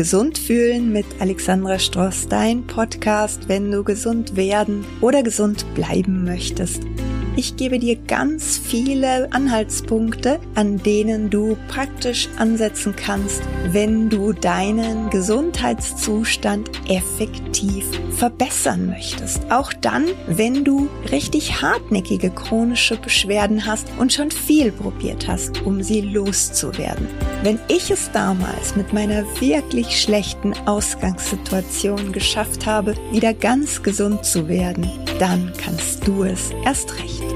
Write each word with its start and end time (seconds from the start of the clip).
Gesund 0.00 0.38
fühlen 0.38 0.94
mit 0.94 1.04
Alexandra 1.18 1.78
Stross, 1.78 2.26
dein 2.26 2.66
Podcast, 2.66 3.50
wenn 3.50 3.70
du 3.70 3.84
gesund 3.84 4.34
werden 4.34 4.82
oder 5.02 5.22
gesund 5.22 5.66
bleiben 5.74 6.24
möchtest. 6.24 6.80
Ich 7.40 7.56
gebe 7.56 7.78
dir 7.78 7.96
ganz 7.96 8.60
viele 8.62 9.32
Anhaltspunkte, 9.32 10.40
an 10.56 10.76
denen 10.76 11.30
du 11.30 11.56
praktisch 11.68 12.28
ansetzen 12.36 12.94
kannst, 12.94 13.40
wenn 13.72 14.10
du 14.10 14.34
deinen 14.34 15.08
Gesundheitszustand 15.08 16.70
effektiv 16.90 17.86
verbessern 18.10 18.88
möchtest. 18.88 19.50
Auch 19.50 19.72
dann, 19.72 20.04
wenn 20.26 20.64
du 20.64 20.90
richtig 21.10 21.62
hartnäckige 21.62 22.28
chronische 22.28 22.98
Beschwerden 22.98 23.64
hast 23.64 23.86
und 23.98 24.12
schon 24.12 24.30
viel 24.30 24.70
probiert 24.70 25.26
hast, 25.26 25.62
um 25.62 25.82
sie 25.82 26.02
loszuwerden. 26.02 27.08
Wenn 27.42 27.58
ich 27.68 27.90
es 27.90 28.10
damals 28.12 28.76
mit 28.76 28.92
meiner 28.92 29.24
wirklich 29.40 29.98
schlechten 29.98 30.52
Ausgangssituation 30.66 32.12
geschafft 32.12 32.66
habe, 32.66 32.94
wieder 33.12 33.32
ganz 33.32 33.82
gesund 33.82 34.26
zu 34.26 34.46
werden, 34.46 34.86
dann 35.18 35.50
kannst 35.56 36.06
du 36.06 36.24
es 36.24 36.50
erst 36.66 36.98
recht. 36.98 37.29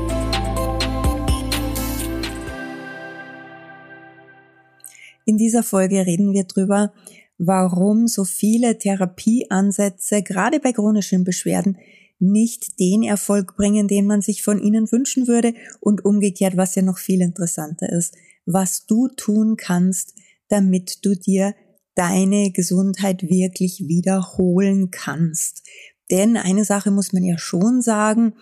In 5.24 5.38
dieser 5.38 5.62
Folge 5.62 6.06
reden 6.06 6.32
wir 6.32 6.44
drüber, 6.44 6.92
warum 7.38 8.06
so 8.06 8.24
viele 8.24 8.78
Therapieansätze 8.78 10.22
gerade 10.22 10.60
bei 10.60 10.72
chronischen 10.72 11.24
Beschwerden 11.24 11.78
nicht 12.18 12.78
den 12.78 13.02
Erfolg 13.02 13.56
bringen, 13.56 13.88
den 13.88 14.06
man 14.06 14.22
sich 14.22 14.42
von 14.42 14.62
ihnen 14.62 14.90
wünschen 14.90 15.26
würde 15.26 15.54
und 15.80 16.04
umgekehrt, 16.04 16.56
was 16.56 16.74
ja 16.74 16.82
noch 16.82 16.98
viel 16.98 17.20
interessanter 17.20 17.90
ist, 17.90 18.14
was 18.46 18.86
du 18.86 19.08
tun 19.08 19.56
kannst, 19.56 20.14
damit 20.48 21.04
du 21.04 21.14
dir 21.16 21.54
deine 21.94 22.50
Gesundheit 22.50 23.22
wirklich 23.22 23.84
wiederholen 23.86 24.90
kannst. 24.90 25.62
Denn 26.14 26.36
eine 26.36 26.64
Sache 26.64 26.92
muss 26.92 27.12
man 27.12 27.24
ja 27.24 27.38
schon 27.38 27.82
sagen, 27.82 28.34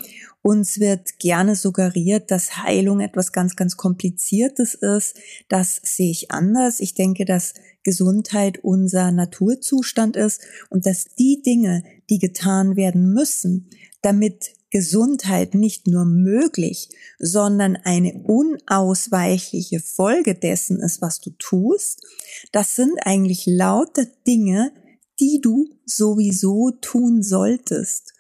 uns 0.43 0.79
wird 0.79 1.19
gerne 1.19 1.57
suggeriert, 1.57 2.31
dass 2.31 2.59
Heilung 2.59 3.01
etwas 3.01 3.33
ganz, 3.33 3.57
ganz 3.57 3.79
Kompliziertes 3.79 4.75
ist. 4.75 5.17
Das 5.49 5.81
sehe 5.83 6.11
ich 6.11 6.31
anders. 6.31 6.81
Ich 6.81 6.93
denke, 6.93 7.25
dass 7.25 7.55
Gesundheit 7.83 8.59
unser 8.63 9.11
Naturzustand 9.11 10.17
ist 10.17 10.43
und 10.69 10.85
dass 10.85 11.15
die 11.19 11.41
Dinge, 11.41 11.83
die 12.11 12.19
getan 12.19 12.77
werden 12.77 13.15
müssen, 13.15 13.71
damit 14.03 14.51
Gesundheit 14.69 15.55
nicht 15.55 15.87
nur 15.87 16.05
möglich, 16.05 16.91
sondern 17.19 17.77
eine 17.77 18.13
unausweichliche 18.25 19.81
Folge 19.81 20.35
dessen 20.35 20.79
ist, 20.79 21.01
was 21.01 21.21
du 21.21 21.31
tust, 21.39 22.05
das 22.53 22.77
sind 22.77 22.99
eigentlich 23.07 23.47
lauter 23.47 24.05
Dinge, 24.27 24.73
die 25.21 25.41
du 25.43 25.69
sowieso 25.85 26.71
tun 26.81 27.23
solltest. 27.23 28.13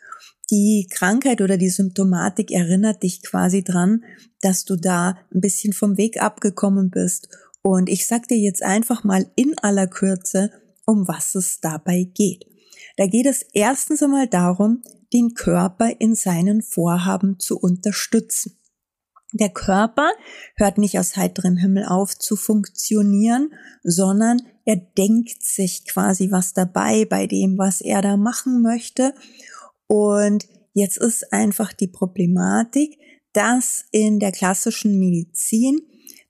Die 0.50 0.86
Krankheit 0.90 1.40
oder 1.40 1.56
die 1.56 1.70
Symptomatik 1.70 2.50
erinnert 2.50 3.02
dich 3.02 3.22
quasi 3.22 3.64
dran, 3.64 4.04
dass 4.40 4.64
du 4.64 4.76
da 4.76 5.16
ein 5.32 5.40
bisschen 5.40 5.72
vom 5.72 5.96
Weg 5.96 6.20
abgekommen 6.20 6.90
bist. 6.90 7.28
Und 7.62 7.88
ich 7.88 8.06
sag 8.06 8.28
dir 8.28 8.38
jetzt 8.38 8.62
einfach 8.62 9.04
mal 9.04 9.30
in 9.36 9.56
aller 9.58 9.86
Kürze, 9.86 10.50
um 10.84 11.08
was 11.08 11.34
es 11.34 11.60
dabei 11.60 12.04
geht. 12.12 12.44
Da 12.96 13.06
geht 13.06 13.26
es 13.26 13.46
erstens 13.52 14.02
einmal 14.02 14.26
darum, 14.26 14.82
den 15.12 15.34
Körper 15.34 15.90
in 16.00 16.14
seinen 16.14 16.62
Vorhaben 16.62 17.38
zu 17.38 17.58
unterstützen. 17.58 18.58
Der 19.32 19.48
Körper 19.48 20.10
hört 20.56 20.76
nicht 20.76 20.98
aus 20.98 21.16
heiterem 21.16 21.56
Himmel 21.56 21.86
auf 21.86 22.18
zu 22.18 22.36
funktionieren, 22.36 23.52
sondern 23.82 24.42
er 24.64 24.76
denkt 24.76 25.44
sich 25.44 25.84
quasi 25.86 26.30
was 26.30 26.54
dabei 26.54 27.04
bei 27.04 27.26
dem, 27.26 27.58
was 27.58 27.80
er 27.80 28.02
da 28.02 28.16
machen 28.16 28.62
möchte. 28.62 29.14
Und 29.86 30.46
jetzt 30.72 30.98
ist 30.98 31.32
einfach 31.32 31.72
die 31.72 31.88
Problematik, 31.88 32.98
dass 33.32 33.84
in 33.90 34.20
der 34.20 34.32
klassischen 34.32 34.98
Medizin 34.98 35.80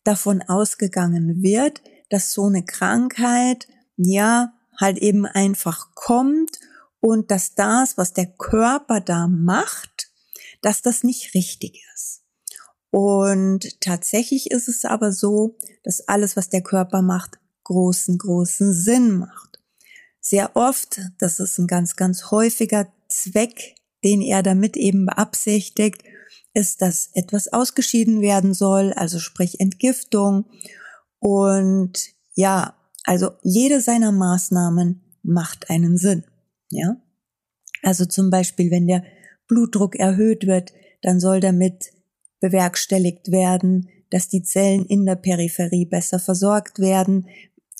davon 0.04 0.42
ausgegangen 0.42 1.42
wird, 1.42 1.82
dass 2.10 2.32
so 2.32 2.46
eine 2.46 2.64
Krankheit, 2.64 3.66
ja, 3.96 4.52
halt 4.80 4.98
eben 4.98 5.26
einfach 5.26 5.94
kommt 5.94 6.58
und 7.00 7.30
dass 7.30 7.54
das, 7.54 7.98
was 7.98 8.12
der 8.12 8.26
Körper 8.26 9.00
da 9.00 9.28
macht, 9.28 10.10
dass 10.60 10.82
das 10.82 11.02
nicht 11.02 11.34
richtig 11.34 11.82
ist. 11.94 12.22
Und 12.90 13.80
tatsächlich 13.80 14.50
ist 14.50 14.68
es 14.68 14.84
aber 14.84 15.12
so, 15.12 15.56
dass 15.82 16.06
alles, 16.08 16.36
was 16.36 16.50
der 16.50 16.62
Körper 16.62 17.02
macht, 17.02 17.38
großen, 17.64 18.18
großen 18.18 18.72
Sinn 18.72 19.18
macht. 19.18 19.60
Sehr 20.20 20.56
oft, 20.56 21.00
das 21.18 21.40
ist 21.40 21.58
ein 21.58 21.66
ganz, 21.66 21.96
ganz 21.96 22.30
häufiger 22.30 22.92
Zweck, 23.08 23.74
den 24.04 24.22
er 24.22 24.42
damit 24.42 24.76
eben 24.76 25.06
beabsichtigt, 25.06 26.02
ist, 26.54 26.82
dass 26.82 27.10
etwas 27.14 27.52
ausgeschieden 27.52 28.20
werden 28.20 28.54
soll, 28.54 28.92
also 28.92 29.18
sprich 29.18 29.60
Entgiftung. 29.60 30.46
Und 31.18 31.92
ja, 32.34 32.74
also 33.04 33.32
jede 33.42 33.80
seiner 33.80 34.12
Maßnahmen 34.12 35.02
macht 35.22 35.70
einen 35.70 35.96
Sinn. 35.96 36.24
Ja, 36.70 36.96
also 37.82 38.04
zum 38.04 38.30
Beispiel, 38.30 38.70
wenn 38.70 38.86
der 38.86 39.04
Blutdruck 39.48 39.96
erhöht 39.96 40.46
wird, 40.46 40.72
dann 41.02 41.20
soll 41.20 41.40
damit 41.40 41.92
bewerkstelligt 42.40 43.30
werden, 43.30 43.88
dass 44.10 44.28
die 44.28 44.42
Zellen 44.42 44.84
in 44.86 45.06
der 45.06 45.16
Peripherie 45.16 45.86
besser 45.86 46.18
versorgt 46.18 46.78
werden, 46.78 47.28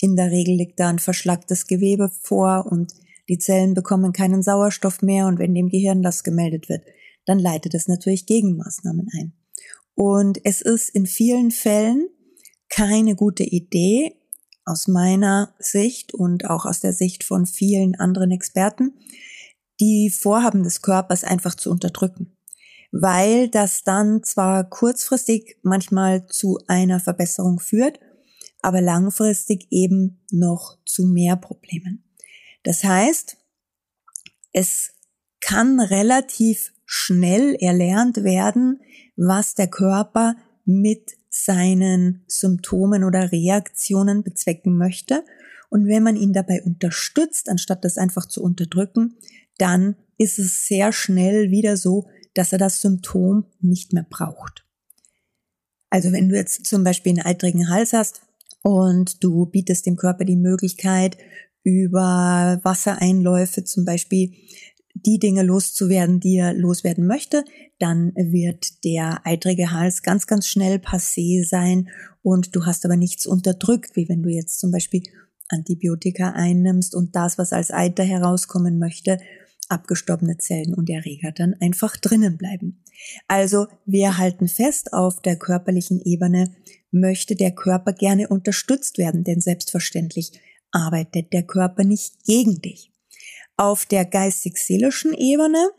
in 0.03 0.17
der 0.17 0.31
Regel 0.31 0.55
liegt 0.55 0.81
da 0.81 0.89
ein 0.89 0.99
verschlacktes 0.99 1.65
Gewebe 1.65 2.11
vor 2.23 2.65
und 2.69 2.93
die 3.29 3.37
Zellen 3.37 3.73
bekommen 3.73 4.11
keinen 4.11 4.43
Sauerstoff 4.43 5.01
mehr 5.01 5.27
und 5.27 5.39
wenn 5.39 5.55
dem 5.55 5.69
Gehirn 5.69 6.03
das 6.03 6.25
gemeldet 6.25 6.67
wird, 6.67 6.83
dann 7.25 7.39
leitet 7.39 7.73
es 7.73 7.87
natürlich 7.87 8.25
Gegenmaßnahmen 8.25 9.07
ein. 9.17 9.31
Und 9.95 10.39
es 10.43 10.59
ist 10.59 10.89
in 10.89 11.05
vielen 11.05 11.51
Fällen 11.51 12.09
keine 12.67 13.15
gute 13.15 13.43
Idee, 13.43 14.17
aus 14.65 14.89
meiner 14.89 15.53
Sicht 15.59 16.13
und 16.13 16.49
auch 16.49 16.65
aus 16.65 16.81
der 16.81 16.91
Sicht 16.91 17.23
von 17.23 17.45
vielen 17.45 17.95
anderen 17.95 18.31
Experten, 18.31 18.93
die 19.79 20.09
Vorhaben 20.09 20.63
des 20.63 20.81
Körpers 20.81 21.23
einfach 21.23 21.55
zu 21.55 21.71
unterdrücken. 21.71 22.35
Weil 22.91 23.47
das 23.47 23.83
dann 23.83 24.21
zwar 24.23 24.69
kurzfristig 24.69 25.57
manchmal 25.63 26.27
zu 26.27 26.59
einer 26.67 26.99
Verbesserung 26.99 27.59
führt, 27.59 27.99
aber 28.63 28.81
langfristig 28.81 29.67
eben 29.69 30.21
noch 30.31 30.79
zu 30.85 31.05
mehr 31.05 31.35
Problemen. 31.35 32.03
Das 32.63 32.83
heißt, 32.83 33.37
es 34.53 34.93
kann 35.41 35.79
relativ 35.79 36.73
schnell 36.85 37.55
erlernt 37.55 38.23
werden, 38.23 38.81
was 39.15 39.55
der 39.55 39.67
Körper 39.67 40.35
mit 40.65 41.17
seinen 41.29 42.23
Symptomen 42.27 43.03
oder 43.03 43.31
Reaktionen 43.31 44.23
bezwecken 44.23 44.77
möchte. 44.77 45.25
Und 45.69 45.87
wenn 45.87 46.03
man 46.03 46.15
ihn 46.15 46.31
dabei 46.31 46.63
unterstützt, 46.63 47.49
anstatt 47.49 47.83
das 47.83 47.97
einfach 47.97 48.27
zu 48.27 48.41
unterdrücken, 48.41 49.17
dann 49.57 49.95
ist 50.17 50.39
es 50.39 50.67
sehr 50.67 50.93
schnell 50.93 51.51
wieder 51.51 51.75
so, 51.75 52.07
dass 52.33 52.53
er 52.53 52.59
das 52.59 52.81
Symptom 52.81 53.45
nicht 53.59 53.91
mehr 53.91 54.05
braucht. 54.09 54.65
Also 55.89 56.11
wenn 56.11 56.29
du 56.29 56.35
jetzt 56.35 56.65
zum 56.65 56.83
Beispiel 56.83 57.11
einen 57.11 57.25
eitrigen 57.25 57.69
Hals 57.69 57.93
hast, 57.93 58.21
und 58.63 59.23
du 59.23 59.45
bietest 59.45 59.85
dem 59.85 59.95
Körper 59.95 60.25
die 60.25 60.37
Möglichkeit, 60.37 61.17
über 61.63 62.59
Wassereinläufe 62.63 63.63
zum 63.63 63.85
Beispiel 63.85 64.33
die 64.95 65.19
Dinge 65.19 65.43
loszuwerden, 65.43 66.19
die 66.19 66.37
er 66.37 66.53
loswerden 66.53 67.05
möchte, 67.05 67.43
dann 67.79 68.13
wird 68.15 68.83
der 68.83 69.25
eitrige 69.25 69.71
Hals 69.71 70.03
ganz, 70.03 70.27
ganz 70.27 70.47
schnell 70.47 70.77
passé 70.77 71.47
sein 71.47 71.89
und 72.21 72.55
du 72.55 72.65
hast 72.65 72.85
aber 72.85 72.95
nichts 72.95 73.25
unterdrückt, 73.25 73.95
wie 73.95 74.07
wenn 74.07 74.23
du 74.23 74.29
jetzt 74.29 74.59
zum 74.59 74.71
Beispiel 74.71 75.03
Antibiotika 75.49 76.31
einnimmst 76.31 76.95
und 76.95 77.15
das, 77.15 77.37
was 77.37 77.53
als 77.53 77.71
Eiter 77.71 78.03
herauskommen 78.03 78.79
möchte, 78.79 79.17
abgestorbene 79.67 80.37
Zellen 80.37 80.73
und 80.73 80.89
Erreger 80.89 81.31
dann 81.31 81.55
einfach 81.55 81.97
drinnen 81.97 82.37
bleiben. 82.37 82.83
Also 83.27 83.67
wir 83.85 84.17
halten 84.17 84.47
fest 84.47 84.93
auf 84.93 85.21
der 85.21 85.37
körperlichen 85.37 86.01
Ebene, 86.01 86.53
möchte 86.93 87.35
der 87.35 87.51
Körper 87.51 87.93
gerne 87.93 88.27
unterstützt 88.27 88.97
werden, 88.97 89.23
denn 89.23 89.41
selbstverständlich 89.41 90.31
arbeitet 90.71 91.33
der 91.33 91.43
Körper 91.43 91.83
nicht 91.83 92.23
gegen 92.25 92.61
dich. 92.61 92.91
Auf 93.57 93.85
der 93.85 94.05
geistig-seelischen 94.05 95.13
Ebene 95.13 95.69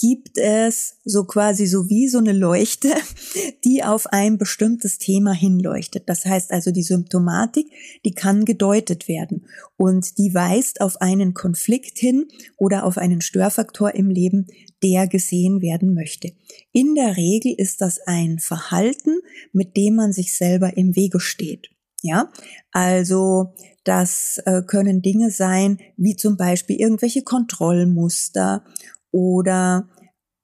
gibt 0.00 0.38
es 0.38 0.98
so 1.04 1.24
quasi 1.24 1.66
so 1.66 1.88
wie 1.88 2.08
so 2.08 2.18
eine 2.18 2.32
Leuchte, 2.32 2.92
die 3.64 3.82
auf 3.82 4.06
ein 4.06 4.38
bestimmtes 4.38 4.98
Thema 4.98 5.32
hinleuchtet. 5.32 6.04
Das 6.08 6.24
heißt 6.24 6.52
also 6.52 6.70
die 6.70 6.82
Symptomatik, 6.82 7.66
die 8.04 8.12
kann 8.12 8.44
gedeutet 8.44 9.08
werden 9.08 9.46
und 9.76 10.18
die 10.18 10.32
weist 10.34 10.80
auf 10.80 11.00
einen 11.00 11.34
Konflikt 11.34 11.98
hin 11.98 12.28
oder 12.56 12.84
auf 12.84 12.96
einen 12.96 13.20
Störfaktor 13.20 13.94
im 13.94 14.08
Leben, 14.08 14.46
der 14.82 15.08
gesehen 15.08 15.60
werden 15.60 15.94
möchte. 15.94 16.32
In 16.72 16.94
der 16.94 17.16
Regel 17.16 17.52
ist 17.56 17.80
das 17.80 17.98
ein 18.06 18.38
Verhalten, 18.38 19.20
mit 19.52 19.76
dem 19.76 19.96
man 19.96 20.12
sich 20.12 20.34
selber 20.34 20.76
im 20.76 20.94
Wege 20.94 21.18
steht. 21.18 21.70
Ja, 22.02 22.30
also 22.70 23.54
Das 23.84 24.38
äh, 24.44 24.60
können 24.66 25.00
Dinge 25.00 25.30
sein, 25.30 25.78
wie 25.96 26.14
zum 26.14 26.36
Beispiel 26.36 26.76
irgendwelche 26.76 27.22
Kontrollmuster 27.22 28.62
oder 29.10 29.88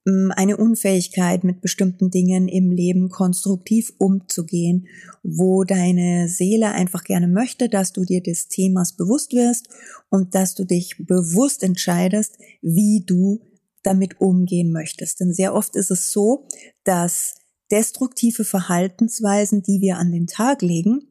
ähm, 0.07 0.33
eine 0.37 0.57
Unfähigkeit 0.57 1.45
mit 1.45 1.61
bestimmten 1.61 2.11
Dingen 2.11 2.49
im 2.49 2.71
Leben 2.71 3.09
konstruktiv 3.09 3.93
umzugehen, 3.99 4.87
wo 5.23 5.65
deine 5.65 6.29
Seele 6.29 6.73
einfach 6.73 7.05
gerne 7.05 7.29
möchte, 7.29 7.69
dass 7.69 7.93
du 7.93 8.05
dir 8.05 8.23
des 8.23 8.49
Themas 8.49 8.97
bewusst 8.97 9.33
wirst 9.33 9.69
und 10.11 10.35
dass 10.35 10.55
du 10.55 10.65
dich 10.65 10.97
bewusst 10.99 11.63
entscheidest, 11.63 12.39
wie 12.63 13.03
du 13.07 13.41
damit 13.83 14.21
umgehen 14.21 14.73
möchtest. 14.73 15.21
Denn 15.21 15.33
sehr 15.33 15.55
oft 15.55 15.77
ist 15.77 15.91
es 15.91 16.11
so, 16.11 16.49
dass 16.85 17.35
destruktive 17.71 18.45
Verhaltensweisen, 18.45 19.63
die 19.63 19.81
wir 19.81 19.99
an 19.99 20.13
den 20.13 20.27
Tag 20.27 20.63
legen, 20.63 21.03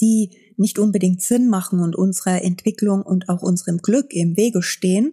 die 0.00 0.30
nicht 0.56 0.78
unbedingt 0.78 1.22
Sinn 1.22 1.48
machen 1.48 1.80
und 1.80 1.96
unserer 1.96 2.42
Entwicklung 2.42 3.02
und 3.02 3.28
auch 3.28 3.42
unserem 3.42 3.78
Glück 3.78 4.12
im 4.12 4.36
Wege 4.36 4.62
stehen, 4.62 5.12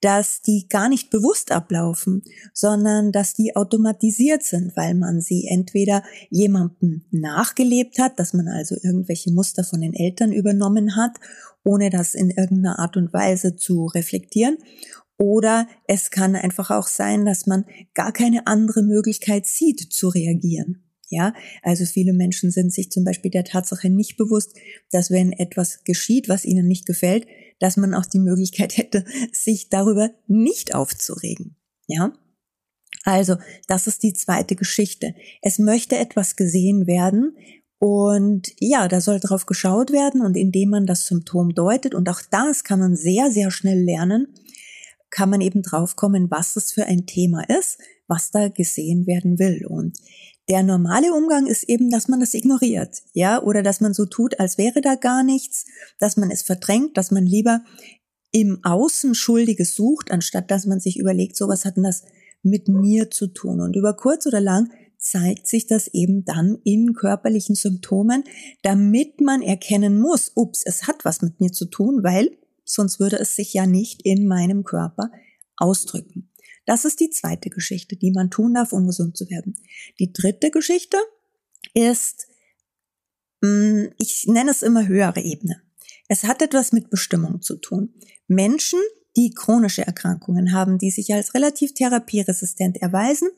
dass 0.00 0.42
die 0.42 0.66
gar 0.68 0.88
nicht 0.88 1.10
bewusst 1.10 1.52
ablaufen, 1.52 2.22
sondern 2.52 3.12
dass 3.12 3.34
die 3.34 3.56
automatisiert 3.56 4.42
sind, 4.42 4.76
weil 4.76 4.94
man 4.94 5.20
sie 5.20 5.46
entweder 5.48 6.02
jemandem 6.30 7.04
nachgelebt 7.10 7.98
hat, 7.98 8.18
dass 8.18 8.34
man 8.34 8.48
also 8.48 8.76
irgendwelche 8.82 9.32
Muster 9.32 9.64
von 9.64 9.80
den 9.80 9.94
Eltern 9.94 10.32
übernommen 10.32 10.96
hat, 10.96 11.12
ohne 11.64 11.90
das 11.90 12.14
in 12.14 12.30
irgendeiner 12.30 12.78
Art 12.78 12.96
und 12.96 13.12
Weise 13.12 13.56
zu 13.56 13.86
reflektieren, 13.86 14.58
oder 15.18 15.66
es 15.86 16.10
kann 16.10 16.36
einfach 16.36 16.70
auch 16.70 16.86
sein, 16.86 17.24
dass 17.24 17.46
man 17.46 17.64
gar 17.94 18.12
keine 18.12 18.46
andere 18.46 18.82
Möglichkeit 18.82 19.46
sieht 19.46 19.80
zu 19.92 20.08
reagieren. 20.08 20.85
Ja, 21.08 21.34
also 21.62 21.84
viele 21.84 22.12
Menschen 22.12 22.50
sind 22.50 22.72
sich 22.72 22.90
zum 22.90 23.04
Beispiel 23.04 23.30
der 23.30 23.44
Tatsache 23.44 23.88
nicht 23.88 24.16
bewusst, 24.16 24.56
dass 24.90 25.10
wenn 25.10 25.32
etwas 25.32 25.84
geschieht, 25.84 26.28
was 26.28 26.44
ihnen 26.44 26.66
nicht 26.66 26.84
gefällt, 26.84 27.26
dass 27.60 27.76
man 27.76 27.94
auch 27.94 28.06
die 28.06 28.18
Möglichkeit 28.18 28.76
hätte, 28.76 29.04
sich 29.32 29.68
darüber 29.68 30.10
nicht 30.26 30.74
aufzuregen. 30.74 31.56
Ja, 31.86 32.12
also 33.04 33.36
das 33.68 33.86
ist 33.86 34.02
die 34.02 34.14
zweite 34.14 34.56
Geschichte. 34.56 35.14
Es 35.42 35.60
möchte 35.60 35.96
etwas 35.96 36.34
gesehen 36.34 36.88
werden 36.88 37.36
und 37.78 38.52
ja, 38.58 38.88
da 38.88 39.00
soll 39.00 39.20
drauf 39.20 39.46
geschaut 39.46 39.92
werden 39.92 40.22
und 40.22 40.36
indem 40.36 40.70
man 40.70 40.86
das 40.86 41.06
Symptom 41.06 41.50
deutet 41.50 41.94
und 41.94 42.08
auch 42.08 42.20
das 42.30 42.64
kann 42.64 42.80
man 42.80 42.96
sehr, 42.96 43.30
sehr 43.30 43.52
schnell 43.52 43.80
lernen, 43.80 44.34
kann 45.10 45.30
man 45.30 45.40
eben 45.40 45.62
draufkommen, 45.62 46.30
was 46.32 46.56
es 46.56 46.72
für 46.72 46.86
ein 46.86 47.06
Thema 47.06 47.48
ist, 47.48 47.78
was 48.08 48.32
da 48.32 48.48
gesehen 48.48 49.06
werden 49.06 49.38
will. 49.38 49.64
Und 49.66 49.96
der 50.48 50.62
normale 50.62 51.12
Umgang 51.12 51.46
ist 51.46 51.64
eben, 51.64 51.90
dass 51.90 52.08
man 52.08 52.20
das 52.20 52.34
ignoriert, 52.34 53.02
ja, 53.12 53.42
oder 53.42 53.62
dass 53.62 53.80
man 53.80 53.94
so 53.94 54.06
tut, 54.06 54.38
als 54.38 54.58
wäre 54.58 54.80
da 54.80 54.94
gar 54.94 55.24
nichts, 55.24 55.64
dass 55.98 56.16
man 56.16 56.30
es 56.30 56.42
verdrängt, 56.42 56.96
dass 56.96 57.10
man 57.10 57.26
lieber 57.26 57.62
im 58.30 58.60
Außen 58.62 59.14
Schuldige 59.14 59.64
sucht, 59.64 60.10
anstatt 60.10 60.50
dass 60.50 60.66
man 60.66 60.78
sich 60.78 60.98
überlegt, 60.98 61.36
so 61.36 61.48
was 61.48 61.64
hat 61.64 61.76
denn 61.76 61.84
das 61.84 62.04
mit 62.42 62.68
mir 62.68 63.10
zu 63.10 63.28
tun? 63.28 63.60
Und 63.60 63.76
über 63.76 63.94
kurz 63.94 64.26
oder 64.26 64.40
lang 64.40 64.70
zeigt 64.98 65.46
sich 65.46 65.66
das 65.66 65.88
eben 65.88 66.24
dann 66.24 66.58
in 66.64 66.94
körperlichen 66.94 67.54
Symptomen, 67.54 68.24
damit 68.62 69.20
man 69.20 69.42
erkennen 69.42 69.98
muss, 69.98 70.32
ups, 70.34 70.62
es 70.64 70.86
hat 70.86 71.04
was 71.04 71.22
mit 71.22 71.40
mir 71.40 71.52
zu 71.52 71.66
tun, 71.66 72.02
weil 72.02 72.30
sonst 72.64 73.00
würde 73.00 73.16
es 73.16 73.36
sich 73.36 73.54
ja 73.54 73.66
nicht 73.66 74.02
in 74.02 74.26
meinem 74.26 74.64
Körper 74.64 75.10
ausdrücken. 75.56 76.28
Das 76.66 76.84
ist 76.84 77.00
die 77.00 77.10
zweite 77.10 77.48
Geschichte, 77.48 77.96
die 77.96 78.10
man 78.10 78.30
tun 78.30 78.54
darf, 78.54 78.72
um 78.72 78.86
gesund 78.86 79.16
zu 79.16 79.30
werden. 79.30 79.54
Die 79.98 80.12
dritte 80.12 80.50
Geschichte 80.50 80.98
ist, 81.72 82.26
mm, 83.40 83.86
ich 83.98 84.26
nenne 84.26 84.50
es 84.50 84.62
immer 84.62 84.86
höhere 84.86 85.20
Ebene. 85.20 85.62
Es 86.08 86.24
hat 86.24 86.42
etwas 86.42 86.72
mit 86.72 86.90
Bestimmung 86.90 87.40
zu 87.40 87.56
tun. 87.56 87.94
Menschen, 88.26 88.80
die 89.16 89.30
chronische 89.30 89.86
Erkrankungen 89.86 90.52
haben, 90.52 90.78
die 90.78 90.90
sich 90.90 91.14
als 91.14 91.34
relativ 91.34 91.72
therapieresistent 91.72 92.76
erweisen, 92.82 93.28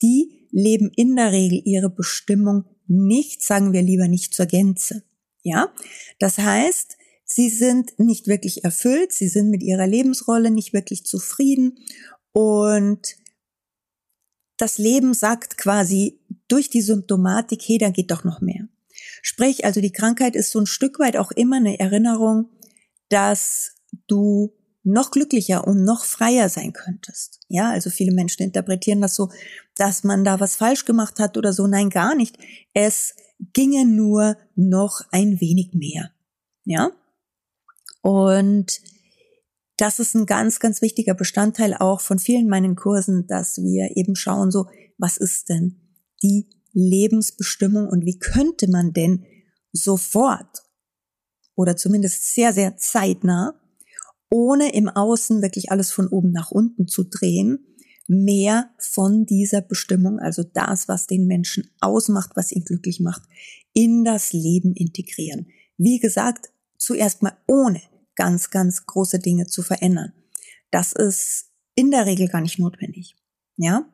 die 0.00 0.46
leben 0.50 0.92
in 0.94 1.16
der 1.16 1.32
Regel 1.32 1.60
ihre 1.64 1.90
Bestimmung 1.90 2.64
nicht, 2.86 3.42
sagen 3.42 3.72
wir 3.72 3.82
lieber 3.82 4.08
nicht 4.08 4.34
zur 4.34 4.46
Gänze. 4.46 5.02
Ja, 5.42 5.72
das 6.18 6.38
heißt, 6.38 6.96
sie 7.24 7.48
sind 7.48 7.98
nicht 7.98 8.28
wirklich 8.28 8.64
erfüllt, 8.64 9.12
sie 9.12 9.28
sind 9.28 9.50
mit 9.50 9.62
ihrer 9.62 9.86
Lebensrolle 9.86 10.50
nicht 10.50 10.72
wirklich 10.72 11.04
zufrieden 11.04 11.78
und 12.34 13.16
das 14.58 14.78
Leben 14.78 15.14
sagt 15.14 15.56
quasi 15.56 16.20
durch 16.48 16.68
die 16.68 16.82
Symptomatik, 16.82 17.62
hey, 17.64 17.78
da 17.78 17.90
geht 17.90 18.10
doch 18.10 18.24
noch 18.24 18.40
mehr. 18.40 18.68
Sprich, 19.22 19.64
also 19.64 19.80
die 19.80 19.92
Krankheit 19.92 20.36
ist 20.36 20.50
so 20.50 20.60
ein 20.60 20.66
Stück 20.66 20.98
weit 20.98 21.16
auch 21.16 21.30
immer 21.30 21.56
eine 21.56 21.78
Erinnerung, 21.78 22.50
dass 23.08 23.76
du 24.06 24.52
noch 24.82 25.10
glücklicher 25.12 25.66
und 25.66 25.82
noch 25.84 26.04
freier 26.04 26.48
sein 26.48 26.72
könntest. 26.72 27.40
Ja, 27.48 27.70
also 27.70 27.88
viele 27.88 28.12
Menschen 28.12 28.42
interpretieren 28.42 29.00
das 29.00 29.14
so, 29.14 29.30
dass 29.76 30.04
man 30.04 30.24
da 30.24 30.40
was 30.40 30.56
falsch 30.56 30.84
gemacht 30.84 31.18
hat 31.18 31.36
oder 31.36 31.52
so. 31.52 31.66
Nein, 31.66 31.88
gar 31.88 32.14
nicht. 32.14 32.36
Es 32.74 33.14
ginge 33.52 33.86
nur 33.86 34.36
noch 34.56 35.00
ein 35.10 35.40
wenig 35.40 35.72
mehr. 35.72 36.10
Ja? 36.64 36.90
Und 38.02 38.80
das 39.76 39.98
ist 39.98 40.14
ein 40.14 40.26
ganz, 40.26 40.60
ganz 40.60 40.82
wichtiger 40.82 41.14
Bestandteil 41.14 41.74
auch 41.74 42.00
von 42.00 42.18
vielen 42.18 42.48
meinen 42.48 42.76
Kursen, 42.76 43.26
dass 43.26 43.58
wir 43.58 43.96
eben 43.96 44.14
schauen, 44.14 44.50
so, 44.50 44.66
was 44.98 45.16
ist 45.16 45.48
denn 45.48 45.80
die 46.22 46.48
Lebensbestimmung 46.72 47.88
und 47.88 48.04
wie 48.04 48.18
könnte 48.18 48.68
man 48.68 48.92
denn 48.92 49.24
sofort 49.72 50.62
oder 51.56 51.76
zumindest 51.76 52.34
sehr, 52.34 52.52
sehr 52.52 52.76
zeitnah, 52.76 53.60
ohne 54.30 54.74
im 54.74 54.88
Außen 54.88 55.42
wirklich 55.42 55.70
alles 55.70 55.92
von 55.92 56.08
oben 56.08 56.32
nach 56.32 56.50
unten 56.50 56.88
zu 56.88 57.04
drehen, 57.04 57.66
mehr 58.06 58.70
von 58.78 59.24
dieser 59.24 59.60
Bestimmung, 59.60 60.18
also 60.18 60.42
das, 60.42 60.88
was 60.88 61.06
den 61.06 61.26
Menschen 61.26 61.70
ausmacht, 61.80 62.32
was 62.34 62.52
ihn 62.52 62.64
glücklich 62.64 63.00
macht, 63.00 63.22
in 63.72 64.04
das 64.04 64.32
Leben 64.32 64.74
integrieren. 64.74 65.48
Wie 65.78 65.98
gesagt, 65.98 66.50
zuerst 66.76 67.22
mal 67.22 67.36
ohne 67.46 67.80
ganz, 68.16 68.50
ganz 68.50 68.86
große 68.86 69.18
Dinge 69.18 69.46
zu 69.46 69.62
verändern. 69.62 70.12
Das 70.70 70.92
ist 70.92 71.50
in 71.74 71.90
der 71.90 72.06
Regel 72.06 72.28
gar 72.28 72.40
nicht 72.40 72.58
notwendig. 72.58 73.16
Ja? 73.56 73.88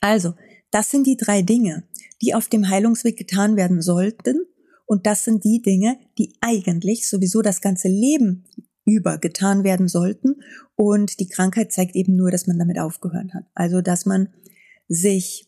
Also, 0.00 0.34
das 0.70 0.90
sind 0.90 1.06
die 1.06 1.16
drei 1.16 1.42
Dinge, 1.42 1.84
die 2.20 2.34
auf 2.34 2.48
dem 2.48 2.68
Heilungsweg 2.68 3.16
getan 3.16 3.56
werden 3.56 3.80
sollten. 3.80 4.46
Und 4.86 5.06
das 5.06 5.24
sind 5.24 5.44
die 5.44 5.62
Dinge, 5.62 5.98
die 6.18 6.34
eigentlich 6.40 7.08
sowieso 7.08 7.42
das 7.42 7.60
ganze 7.60 7.88
Leben 7.88 8.44
über 8.84 9.18
getan 9.18 9.64
werden 9.64 9.88
sollten. 9.88 10.42
Und 10.76 11.20
die 11.20 11.28
Krankheit 11.28 11.72
zeigt 11.72 11.94
eben 11.94 12.16
nur, 12.16 12.30
dass 12.30 12.46
man 12.46 12.58
damit 12.58 12.78
aufgehört 12.78 13.34
hat. 13.34 13.44
Also, 13.54 13.80
dass 13.80 14.06
man 14.06 14.28
sich 14.88 15.46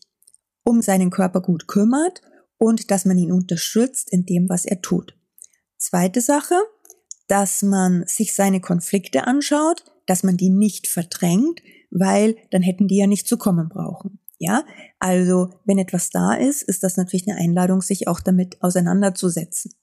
um 0.63 0.81
seinen 0.81 1.09
Körper 1.09 1.41
gut 1.41 1.67
kümmert 1.67 2.21
und 2.57 2.91
dass 2.91 3.05
man 3.05 3.17
ihn 3.17 3.31
unterstützt 3.31 4.11
in 4.11 4.25
dem, 4.25 4.47
was 4.47 4.65
er 4.65 4.81
tut. 4.81 5.17
Zweite 5.77 6.21
Sache, 6.21 6.55
dass 7.31 7.61
man 7.61 8.03
sich 8.07 8.35
seine 8.35 8.59
Konflikte 8.59 9.25
anschaut, 9.25 9.85
dass 10.05 10.21
man 10.21 10.35
die 10.35 10.49
nicht 10.49 10.87
verdrängt, 10.87 11.61
weil 11.89 12.35
dann 12.51 12.61
hätten 12.61 12.89
die 12.89 12.97
ja 12.97 13.07
nicht 13.07 13.25
zu 13.25 13.37
kommen 13.37 13.69
brauchen. 13.69 14.19
Ja, 14.37 14.65
also 14.99 15.49
wenn 15.63 15.77
etwas 15.77 16.09
da 16.09 16.33
ist, 16.33 16.61
ist 16.61 16.83
das 16.83 16.97
natürlich 16.97 17.29
eine 17.29 17.39
Einladung, 17.39 17.81
sich 17.81 18.09
auch 18.09 18.19
damit 18.19 18.61
auseinanderzusetzen. 18.61 19.73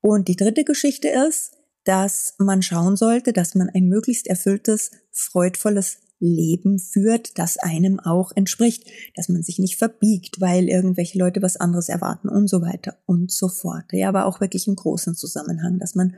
Und 0.00 0.28
die 0.28 0.36
dritte 0.36 0.64
Geschichte 0.64 1.08
ist, 1.08 1.52
dass 1.84 2.36
man 2.38 2.62
schauen 2.62 2.96
sollte, 2.96 3.34
dass 3.34 3.54
man 3.54 3.68
ein 3.68 3.88
möglichst 3.88 4.26
erfülltes, 4.26 4.92
freudvolles 5.10 5.98
Leben 6.22 6.78
führt, 6.78 7.38
das 7.38 7.58
einem 7.58 8.00
auch 8.00 8.32
entspricht, 8.34 8.84
dass 9.16 9.28
man 9.28 9.42
sich 9.42 9.58
nicht 9.58 9.76
verbiegt, 9.76 10.40
weil 10.40 10.68
irgendwelche 10.68 11.18
Leute 11.18 11.42
was 11.42 11.56
anderes 11.56 11.88
erwarten 11.88 12.28
und 12.28 12.48
so 12.48 12.62
weiter 12.62 12.96
und 13.06 13.30
so 13.30 13.48
fort. 13.48 13.86
Ja, 13.92 14.08
aber 14.08 14.26
auch 14.26 14.40
wirklich 14.40 14.68
im 14.68 14.76
großen 14.76 15.14
Zusammenhang, 15.14 15.78
dass 15.78 15.94
man 15.94 16.14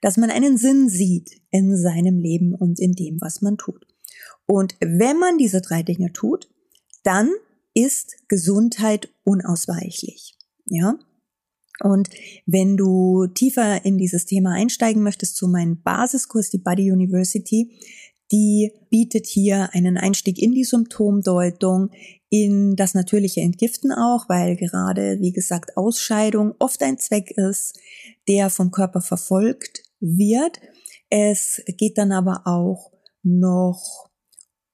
dass 0.00 0.16
man 0.16 0.30
einen 0.30 0.58
Sinn 0.58 0.88
sieht 0.88 1.40
in 1.50 1.76
seinem 1.76 2.18
Leben 2.18 2.54
und 2.54 2.78
in 2.78 2.92
dem, 2.92 3.20
was 3.20 3.40
man 3.40 3.56
tut. 3.56 3.86
Und 4.46 4.76
wenn 4.80 5.18
man 5.18 5.38
diese 5.38 5.60
drei 5.60 5.82
Dinge 5.82 6.12
tut, 6.12 6.48
dann 7.02 7.30
ist 7.74 8.16
Gesundheit 8.28 9.08
unausweichlich. 9.24 10.34
Ja? 10.68 10.98
Und 11.80 12.08
wenn 12.46 12.76
du 12.76 13.26
tiefer 13.26 13.84
in 13.84 13.98
dieses 13.98 14.24
Thema 14.24 14.52
einsteigen 14.52 15.02
möchtest, 15.02 15.36
zu 15.36 15.46
meinem 15.46 15.82
Basiskurs, 15.82 16.48
die 16.48 16.58
Body 16.58 16.90
University, 16.90 17.78
die 18.32 18.72
bietet 18.90 19.26
hier 19.26 19.70
einen 19.72 19.96
Einstieg 19.96 20.40
in 20.40 20.52
die 20.52 20.64
Symptomdeutung, 20.64 21.90
in 22.28 22.74
das 22.74 22.94
natürliche 22.94 23.40
Entgiften 23.40 23.92
auch, 23.92 24.28
weil 24.28 24.56
gerade, 24.56 25.18
wie 25.20 25.32
gesagt, 25.32 25.76
Ausscheidung 25.76 26.54
oft 26.58 26.82
ein 26.82 26.98
Zweck 26.98 27.30
ist, 27.30 27.78
der 28.28 28.50
vom 28.50 28.70
Körper 28.70 29.00
verfolgt 29.00 29.82
wird. 30.00 30.60
Es 31.08 31.62
geht 31.78 31.98
dann 31.98 32.10
aber 32.12 32.42
auch 32.46 32.92
noch 33.22 34.10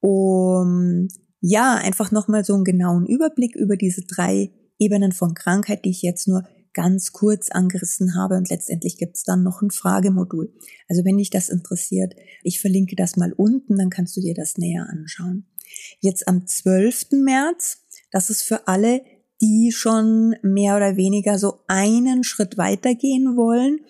um, 0.01 1.09
ja, 1.41 1.75
einfach 1.75 2.11
nochmal 2.11 2.45
so 2.45 2.55
einen 2.55 2.65
genauen 2.65 3.07
Überblick 3.07 3.55
über 3.55 3.77
diese 3.77 4.03
drei 4.03 4.51
Ebenen 4.79 5.13
von 5.13 5.35
Krankheit, 5.35 5.85
die 5.85 5.91
ich 5.91 6.03
jetzt 6.03 6.27
nur 6.27 6.45
ganz 6.75 7.13
kurz 7.13 7.51
angerissen 7.51 8.15
habe 8.17 8.37
und 8.37 8.49
letztendlich 8.49 8.97
gibt 8.97 9.17
es 9.17 9.25
dann 9.25 9.43
noch 9.43 9.63
ein 9.63 9.71
Fragemodul. 9.71 10.53
Also 10.89 11.05
wenn 11.05 11.19
dich 11.19 11.31
das 11.31 11.49
interessiert, 11.49 12.15
ich 12.43 12.61
verlinke 12.61 12.97
das 12.97 13.17
mal 13.17 13.33
unten, 13.33 13.77
dann 13.77 13.91
kannst 13.91 14.17
du 14.17 14.21
dir 14.21 14.35
das 14.35 14.59
näher 14.59 14.87
anschauen. 14.89 15.47
Jetzt 16.01 16.29
am 16.29 16.47
12. 16.47 17.13
März, 17.13 17.79
das 18.11 18.31
ist 18.31 18.43
für 18.43 18.69
alle, 18.69 19.03
die 19.41 19.73
schon 19.73 20.37
mehr 20.43 20.77
oder 20.77 20.97
weniger 20.97 21.39
so 21.39 21.61
einen 21.67 22.23
Schritt 22.25 22.59
weitergehen 22.59 23.37
wollen 23.37 23.81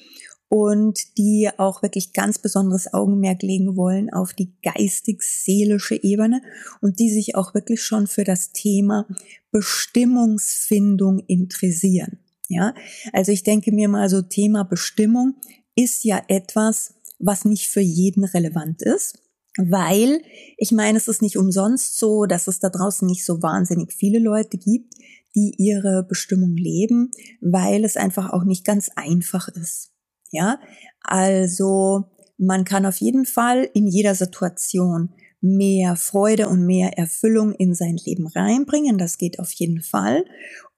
und 0.48 1.16
die 1.16 1.48
auch 1.56 1.82
wirklich 1.82 2.12
ganz 2.12 2.38
besonderes 2.38 2.92
Augenmerk 2.92 3.42
legen 3.42 3.76
wollen 3.76 4.12
auf 4.12 4.34
die 4.34 4.52
geistig-seelische 4.62 6.02
Ebene 6.02 6.42
und 6.80 6.98
die 6.98 7.10
sich 7.10 7.36
auch 7.36 7.54
wirklich 7.54 7.82
schon 7.82 8.06
für 8.06 8.24
das 8.24 8.52
Thema 8.52 9.06
Bestimmungsfindung 9.50 11.20
interessieren. 11.20 12.18
Ja, 12.52 12.74
also 13.12 13.32
ich 13.32 13.42
denke 13.42 13.72
mir 13.72 13.88
mal 13.88 14.08
so 14.08 14.22
Thema 14.22 14.64
Bestimmung 14.64 15.36
ist 15.74 16.04
ja 16.04 16.22
etwas, 16.28 16.94
was 17.18 17.44
nicht 17.44 17.68
für 17.68 17.80
jeden 17.80 18.24
relevant 18.24 18.82
ist. 18.82 19.18
Weil, 19.58 20.22
ich 20.56 20.72
meine, 20.72 20.96
es 20.96 21.08
ist 21.08 21.20
nicht 21.20 21.36
umsonst 21.36 21.98
so, 21.98 22.24
dass 22.24 22.46
es 22.46 22.58
da 22.58 22.70
draußen 22.70 23.06
nicht 23.06 23.24
so 23.24 23.42
wahnsinnig 23.42 23.92
viele 23.92 24.18
Leute 24.18 24.56
gibt, 24.56 24.94
die 25.34 25.54
ihre 25.58 26.04
Bestimmung 26.08 26.56
leben, 26.56 27.10
weil 27.40 27.84
es 27.84 27.96
einfach 27.96 28.32
auch 28.32 28.44
nicht 28.44 28.64
ganz 28.64 28.90
einfach 28.96 29.48
ist. 29.48 29.90
Ja, 30.30 30.58
also 31.02 32.04
man 32.38 32.64
kann 32.64 32.86
auf 32.86 32.96
jeden 32.96 33.26
Fall 33.26 33.68
in 33.74 33.86
jeder 33.86 34.14
Situation 34.14 35.12
mehr 35.42 35.96
Freude 35.96 36.48
und 36.48 36.64
mehr 36.64 36.96
Erfüllung 36.96 37.52
in 37.52 37.74
sein 37.74 37.96
Leben 37.96 38.26
reinbringen. 38.26 38.96
Das 38.96 39.18
geht 39.18 39.38
auf 39.38 39.52
jeden 39.52 39.82
Fall. 39.82 40.24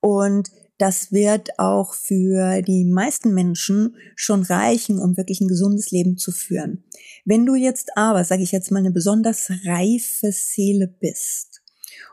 Und 0.00 0.50
das 0.78 1.12
wird 1.12 1.58
auch 1.58 1.94
für 1.94 2.62
die 2.62 2.84
meisten 2.84 3.32
Menschen 3.32 3.96
schon 4.16 4.42
reichen, 4.42 4.98
um 4.98 5.16
wirklich 5.16 5.40
ein 5.40 5.48
gesundes 5.48 5.90
Leben 5.90 6.16
zu 6.16 6.32
führen. 6.32 6.84
Wenn 7.24 7.46
du 7.46 7.54
jetzt 7.54 7.96
aber, 7.96 8.24
sage 8.24 8.42
ich 8.42 8.52
jetzt 8.52 8.70
mal, 8.70 8.80
eine 8.80 8.90
besonders 8.90 9.50
reife 9.64 10.32
Seele 10.32 10.88
bist 10.88 11.62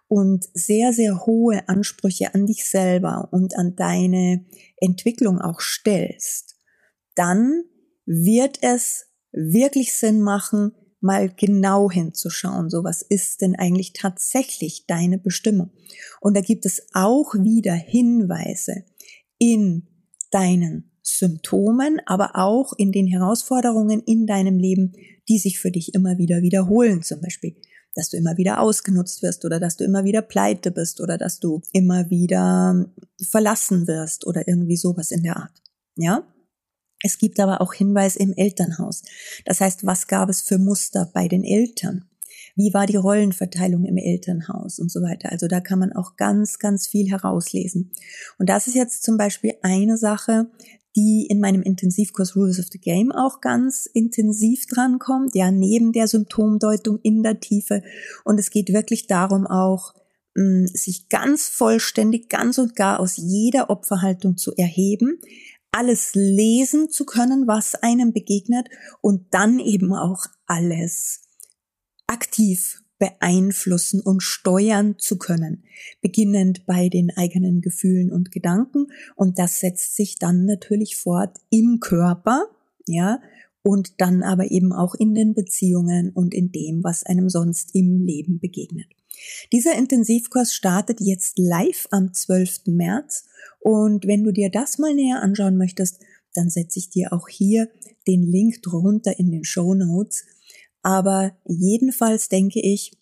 und 0.07 0.47
sehr, 0.53 0.93
sehr 0.93 1.25
hohe 1.25 1.67
Ansprüche 1.67 2.35
an 2.35 2.45
dich 2.45 2.69
selber 2.69 3.29
und 3.31 3.57
an 3.57 3.75
deine 3.75 4.45
Entwicklung 4.77 5.39
auch 5.39 5.59
stellst, 5.59 6.55
dann 7.15 7.63
wird 8.05 8.59
es 8.61 9.07
wirklich 9.31 9.93
Sinn 9.93 10.21
machen, 10.21 10.73
mal 11.01 11.29
genau 11.29 11.89
hinzuschauen. 11.89 12.69
So, 12.69 12.83
was 12.83 13.01
ist 13.01 13.41
denn 13.41 13.55
eigentlich 13.55 13.93
tatsächlich 13.93 14.85
deine 14.87 15.17
Bestimmung? 15.17 15.71
Und 16.21 16.35
da 16.35 16.41
gibt 16.41 16.65
es 16.65 16.87
auch 16.93 17.33
wieder 17.33 17.73
Hinweise 17.73 18.85
in 19.37 19.87
deinen 20.29 20.91
Symptomen, 21.01 21.99
aber 22.05 22.35
auch 22.35 22.73
in 22.77 22.91
den 22.91 23.07
Herausforderungen 23.07 24.01
in 24.01 24.27
deinem 24.27 24.57
Leben, 24.57 24.93
die 25.27 25.39
sich 25.39 25.59
für 25.59 25.71
dich 25.71 25.93
immer 25.93 26.17
wieder 26.17 26.41
wiederholen. 26.41 27.01
Zum 27.01 27.21
Beispiel, 27.21 27.55
dass 27.95 28.09
du 28.09 28.17
immer 28.17 28.37
wieder 28.37 28.59
ausgenutzt 28.59 29.21
wirst 29.23 29.43
oder 29.43 29.59
dass 29.59 29.77
du 29.77 29.83
immer 29.83 30.03
wieder 30.03 30.21
pleite 30.21 30.71
bist 30.71 31.01
oder 31.01 31.17
dass 31.17 31.39
du 31.39 31.61
immer 31.73 32.09
wieder 32.09 32.85
verlassen 33.29 33.87
wirst 33.87 34.25
oder 34.25 34.47
irgendwie 34.47 34.77
sowas 34.77 35.11
in 35.11 35.23
der 35.23 35.37
Art. 35.37 35.61
Ja? 35.95 36.23
Es 37.03 37.17
gibt 37.17 37.39
aber 37.39 37.61
auch 37.61 37.73
Hinweis 37.73 38.15
im 38.15 38.33
Elternhaus. 38.33 39.03
Das 39.45 39.61
heißt, 39.61 39.85
was 39.85 40.07
gab 40.07 40.29
es 40.29 40.41
für 40.41 40.57
Muster 40.57 41.09
bei 41.13 41.27
den 41.27 41.43
Eltern? 41.43 42.05
Wie 42.55 42.73
war 42.73 42.85
die 42.85 42.97
Rollenverteilung 42.97 43.85
im 43.85 43.97
Elternhaus 43.97 44.79
und 44.79 44.91
so 44.91 45.01
weiter? 45.01 45.31
Also 45.31 45.47
da 45.47 45.61
kann 45.61 45.79
man 45.79 45.93
auch 45.93 46.15
ganz, 46.15 46.59
ganz 46.59 46.87
viel 46.87 47.09
herauslesen. 47.09 47.91
Und 48.37 48.49
das 48.49 48.67
ist 48.67 48.75
jetzt 48.75 49.03
zum 49.03 49.17
Beispiel 49.17 49.53
eine 49.61 49.97
Sache, 49.97 50.47
die 50.95 51.25
in 51.29 51.39
meinem 51.39 51.61
Intensivkurs 51.61 52.35
Rules 52.35 52.59
of 52.59 52.65
the 52.71 52.79
Game 52.79 53.11
auch 53.11 53.39
ganz 53.39 53.85
intensiv 53.85 54.65
drankommt, 54.67 55.35
ja, 55.35 55.49
neben 55.49 55.93
der 55.93 56.07
Symptomdeutung 56.07 56.99
in 57.01 57.23
der 57.23 57.39
Tiefe. 57.39 57.81
Und 58.25 58.39
es 58.39 58.49
geht 58.49 58.73
wirklich 58.73 59.07
darum 59.07 59.47
auch, 59.47 59.93
mm, 60.35 60.65
sich 60.65 61.07
ganz 61.07 61.47
vollständig, 61.47 62.29
ganz 62.29 62.57
und 62.57 62.75
gar 62.75 62.99
aus 62.99 63.15
jeder 63.15 63.69
Opferhaltung 63.69 64.35
zu 64.35 64.53
erheben, 64.55 65.19
alles 65.71 66.11
lesen 66.13 66.89
zu 66.89 67.05
können, 67.05 67.47
was 67.47 67.75
einem 67.75 68.13
begegnet 68.13 68.67
und 69.01 69.33
dann 69.33 69.59
eben 69.59 69.93
auch 69.93 70.25
alles 70.45 71.21
aktiv 72.07 72.81
beeinflussen 72.99 73.99
und 73.99 74.21
steuern 74.21 74.99
zu 74.99 75.17
können, 75.17 75.63
beginnend 76.01 76.67
bei 76.67 76.87
den 76.87 77.09
eigenen 77.09 77.61
Gefühlen 77.61 78.11
und 78.11 78.31
Gedanken 78.31 78.87
und 79.15 79.39
das 79.39 79.59
setzt 79.59 79.95
sich 79.95 80.19
dann 80.19 80.45
natürlich 80.45 80.97
fort 80.97 81.37
im 81.49 81.79
Körper, 81.79 82.45
ja, 82.85 83.19
und 83.63 84.01
dann 84.01 84.23
aber 84.23 84.51
eben 84.51 84.71
auch 84.71 84.93
in 84.95 85.15
den 85.15 85.33
Beziehungen 85.33 86.11
und 86.11 86.33
in 86.33 86.51
dem, 86.51 86.83
was 86.83 87.03
einem 87.03 87.29
sonst 87.29 87.73
im 87.73 88.05
Leben 88.05 88.39
begegnet. 88.39 88.87
Dieser 89.51 89.75
Intensivkurs 89.75 90.53
startet 90.53 90.99
jetzt 91.01 91.37
live 91.37 91.87
am 91.91 92.13
12. 92.13 92.67
März 92.67 93.25
und 93.59 94.07
wenn 94.07 94.23
du 94.23 94.31
dir 94.31 94.49
das 94.49 94.77
mal 94.77 94.93
näher 94.93 95.21
anschauen 95.21 95.57
möchtest, 95.57 95.99
dann 96.33 96.49
setze 96.49 96.79
ich 96.79 96.89
dir 96.89 97.13
auch 97.13 97.27
hier 97.27 97.69
den 98.07 98.23
Link 98.23 98.61
drunter 98.61 99.17
in 99.19 99.31
den 99.31 99.43
Show 99.43 99.73
Notes. 99.73 100.23
Aber 100.81 101.37
jedenfalls 101.45 102.29
denke 102.29 102.59
ich, 102.59 102.97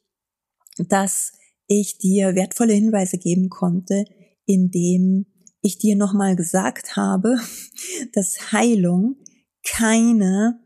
dass 0.77 1.33
ich 1.67 1.97
dir 1.97 2.35
wertvolle 2.35 2.73
Hinweise 2.73 3.17
geben 3.17 3.49
konnte, 3.49 4.05
indem 4.45 5.27
ich 5.61 5.77
dir 5.77 5.95
nochmal 5.95 6.35
gesagt 6.35 6.95
habe, 6.95 7.37
dass 8.13 8.51
Heilung 8.51 9.17
keine 9.63 10.59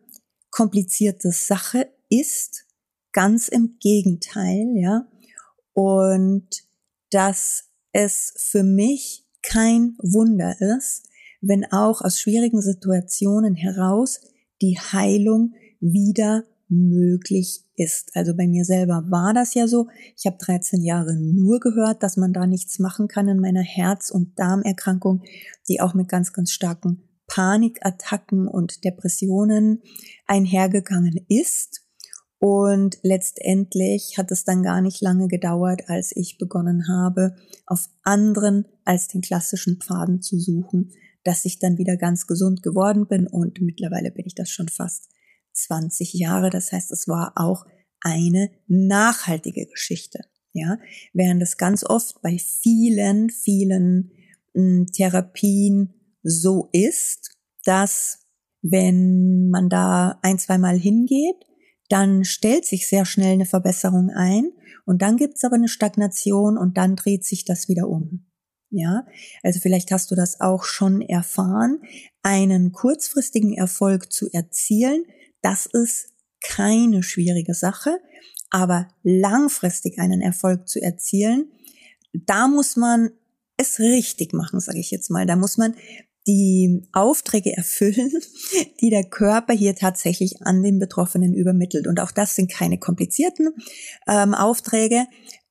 komplizierte 0.49 1.31
Sache 1.31 1.91
ist, 2.09 2.65
ganz 3.11 3.47
im 3.47 3.77
Gegenteil, 3.79 4.73
ja, 4.75 5.07
und 5.73 6.47
dass 7.09 7.69
es 7.91 8.33
für 8.37 8.63
mich 8.63 9.25
kein 9.41 9.95
Wunder 9.99 10.55
ist, 10.59 11.09
wenn 11.41 11.65
auch 11.71 12.01
aus 12.01 12.19
schwierigen 12.19 12.61
Situationen 12.61 13.55
heraus 13.55 14.21
die 14.61 14.79
Heilung 14.79 15.53
wieder 15.79 16.45
möglich 16.69 17.63
ist. 17.75 18.15
Also 18.15 18.35
bei 18.35 18.47
mir 18.47 18.65
selber 18.65 19.03
war 19.09 19.33
das 19.33 19.53
ja 19.53 19.67
so. 19.67 19.87
Ich 20.17 20.25
habe 20.25 20.37
13 20.39 20.81
Jahre 20.81 21.15
nur 21.15 21.59
gehört, 21.59 22.01
dass 22.01 22.17
man 22.17 22.33
da 22.33 22.47
nichts 22.47 22.79
machen 22.79 23.07
kann 23.07 23.27
in 23.27 23.39
meiner 23.39 23.61
Herz- 23.61 24.09
und 24.09 24.39
Darmerkrankung, 24.39 25.23
die 25.67 25.81
auch 25.81 25.93
mit 25.93 26.07
ganz, 26.07 26.33
ganz 26.33 26.51
starken 26.51 27.03
Panikattacken 27.27 28.47
und 28.47 28.83
Depressionen 28.83 29.81
einhergegangen 30.27 31.25
ist. 31.27 31.82
Und 32.43 32.97
letztendlich 33.03 34.17
hat 34.17 34.29
es 34.29 34.43
dann 34.43 34.63
gar 34.63 34.81
nicht 34.81 34.99
lange 34.99 35.29
gedauert, 35.29 35.83
als 35.87 36.13
ich 36.13 36.37
begonnen 36.37 36.89
habe, 36.89 37.37
auf 37.65 37.87
anderen 38.01 38.65
als 38.83 39.07
den 39.07 39.21
klassischen 39.21 39.79
Pfaden 39.79 40.21
zu 40.21 40.37
suchen, 40.37 40.91
dass 41.23 41.45
ich 41.45 41.59
dann 41.59 41.77
wieder 41.77 41.95
ganz 41.95 42.27
gesund 42.27 42.61
geworden 42.61 43.07
bin 43.07 43.27
und 43.27 43.61
mittlerweile 43.61 44.11
bin 44.11 44.25
ich 44.25 44.35
das 44.35 44.49
schon 44.49 44.67
fast 44.67 45.07
20 45.53 46.15
Jahre. 46.15 46.49
Das 46.49 46.73
heißt, 46.73 46.91
es 46.91 47.07
war 47.07 47.31
auch 47.37 47.65
eine 48.01 48.51
nachhaltige 48.67 49.65
Geschichte. 49.65 50.25
Ja, 50.51 50.79
während 51.13 51.41
es 51.41 51.55
ganz 51.55 51.85
oft 51.85 52.21
bei 52.21 52.37
vielen, 52.37 53.29
vielen 53.29 54.11
mh, 54.53 54.61
hm, 54.61 54.87
Therapien 54.87 55.93
so 56.23 56.67
ist, 56.73 57.37
dass 57.63 58.27
wenn 58.61 59.49
man 59.49 59.69
da 59.69 60.19
ein, 60.23 60.39
zweimal 60.39 60.77
hingeht, 60.77 61.37
dann 61.93 62.25
stellt 62.25 62.65
sich 62.65 62.87
sehr 62.87 63.05
schnell 63.05 63.33
eine 63.33 63.45
Verbesserung 63.45 64.09
ein 64.09 64.51
und 64.85 65.03
dann 65.03 65.15
gibt's 65.15 65.43
aber 65.43 65.55
eine 65.55 65.67
Stagnation 65.67 66.57
und 66.57 66.75
dann 66.75 66.95
dreht 66.95 67.23
sich 67.23 67.45
das 67.45 67.69
wieder 67.69 67.87
um. 67.87 68.25
Ja, 68.71 69.05
also 69.43 69.59
vielleicht 69.59 69.91
hast 69.91 70.09
du 70.09 70.15
das 70.15 70.41
auch 70.41 70.63
schon 70.63 71.01
erfahren, 71.01 71.79
einen 72.23 72.71
kurzfristigen 72.71 73.53
Erfolg 73.53 74.11
zu 74.11 74.27
erzielen, 74.33 75.05
das 75.43 75.67
ist 75.67 76.09
keine 76.41 77.03
schwierige 77.03 77.53
Sache, 77.53 77.99
aber 78.49 78.87
langfristig 79.03 79.99
einen 79.99 80.21
Erfolg 80.21 80.67
zu 80.67 80.81
erzielen, 80.81 81.51
da 82.13 82.47
muss 82.47 82.75
man 82.75 83.11
es 83.57 83.79
richtig 83.79 84.33
machen, 84.33 84.59
sage 84.59 84.79
ich 84.79 84.89
jetzt 84.89 85.11
mal. 85.11 85.27
Da 85.27 85.35
muss 85.35 85.57
man 85.57 85.75
die 86.27 86.83
Aufträge 86.93 87.55
erfüllen, 87.55 88.11
die 88.81 88.89
der 88.89 89.03
Körper 89.03 89.53
hier 89.53 89.75
tatsächlich 89.75 90.41
an 90.41 90.63
den 90.63 90.79
Betroffenen 90.79 91.33
übermittelt. 91.33 91.87
Und 91.87 91.99
auch 91.99 92.11
das 92.11 92.35
sind 92.35 92.51
keine 92.51 92.77
komplizierten 92.77 93.49
ähm, 94.07 94.33
Aufträge. 94.33 95.05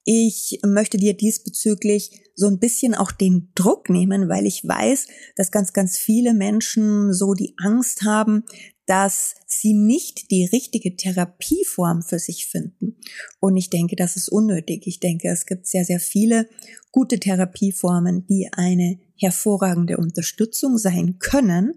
Ich 0.04 0.58
möchte 0.64 0.96
dir 0.96 1.14
diesbezüglich 1.14 2.22
so 2.34 2.48
ein 2.48 2.58
bisschen 2.58 2.94
auch 2.94 3.12
den 3.12 3.50
Druck 3.54 3.88
nehmen, 3.88 4.28
weil 4.28 4.46
ich 4.46 4.66
weiß, 4.66 5.06
dass 5.36 5.52
ganz, 5.52 5.72
ganz 5.72 5.98
viele 5.98 6.34
Menschen 6.34 7.12
so 7.12 7.34
die 7.34 7.54
Angst 7.58 8.02
haben, 8.02 8.44
dass 8.86 9.34
sie 9.46 9.74
nicht 9.74 10.30
die 10.30 10.44
richtige 10.46 10.96
Therapieform 10.96 12.02
für 12.02 12.18
sich 12.18 12.46
finden. 12.46 12.96
Und 13.38 13.56
ich 13.56 13.70
denke, 13.70 13.94
das 13.94 14.16
ist 14.16 14.28
unnötig. 14.28 14.86
Ich 14.86 14.98
denke, 14.98 15.28
es 15.28 15.46
gibt 15.46 15.66
sehr, 15.66 15.84
sehr 15.84 16.00
viele 16.00 16.48
gute 16.90 17.20
Therapieformen, 17.20 18.26
die 18.26 18.48
eine 18.52 18.98
hervorragende 19.22 19.96
Unterstützung 19.96 20.78
sein 20.78 21.18
können. 21.18 21.74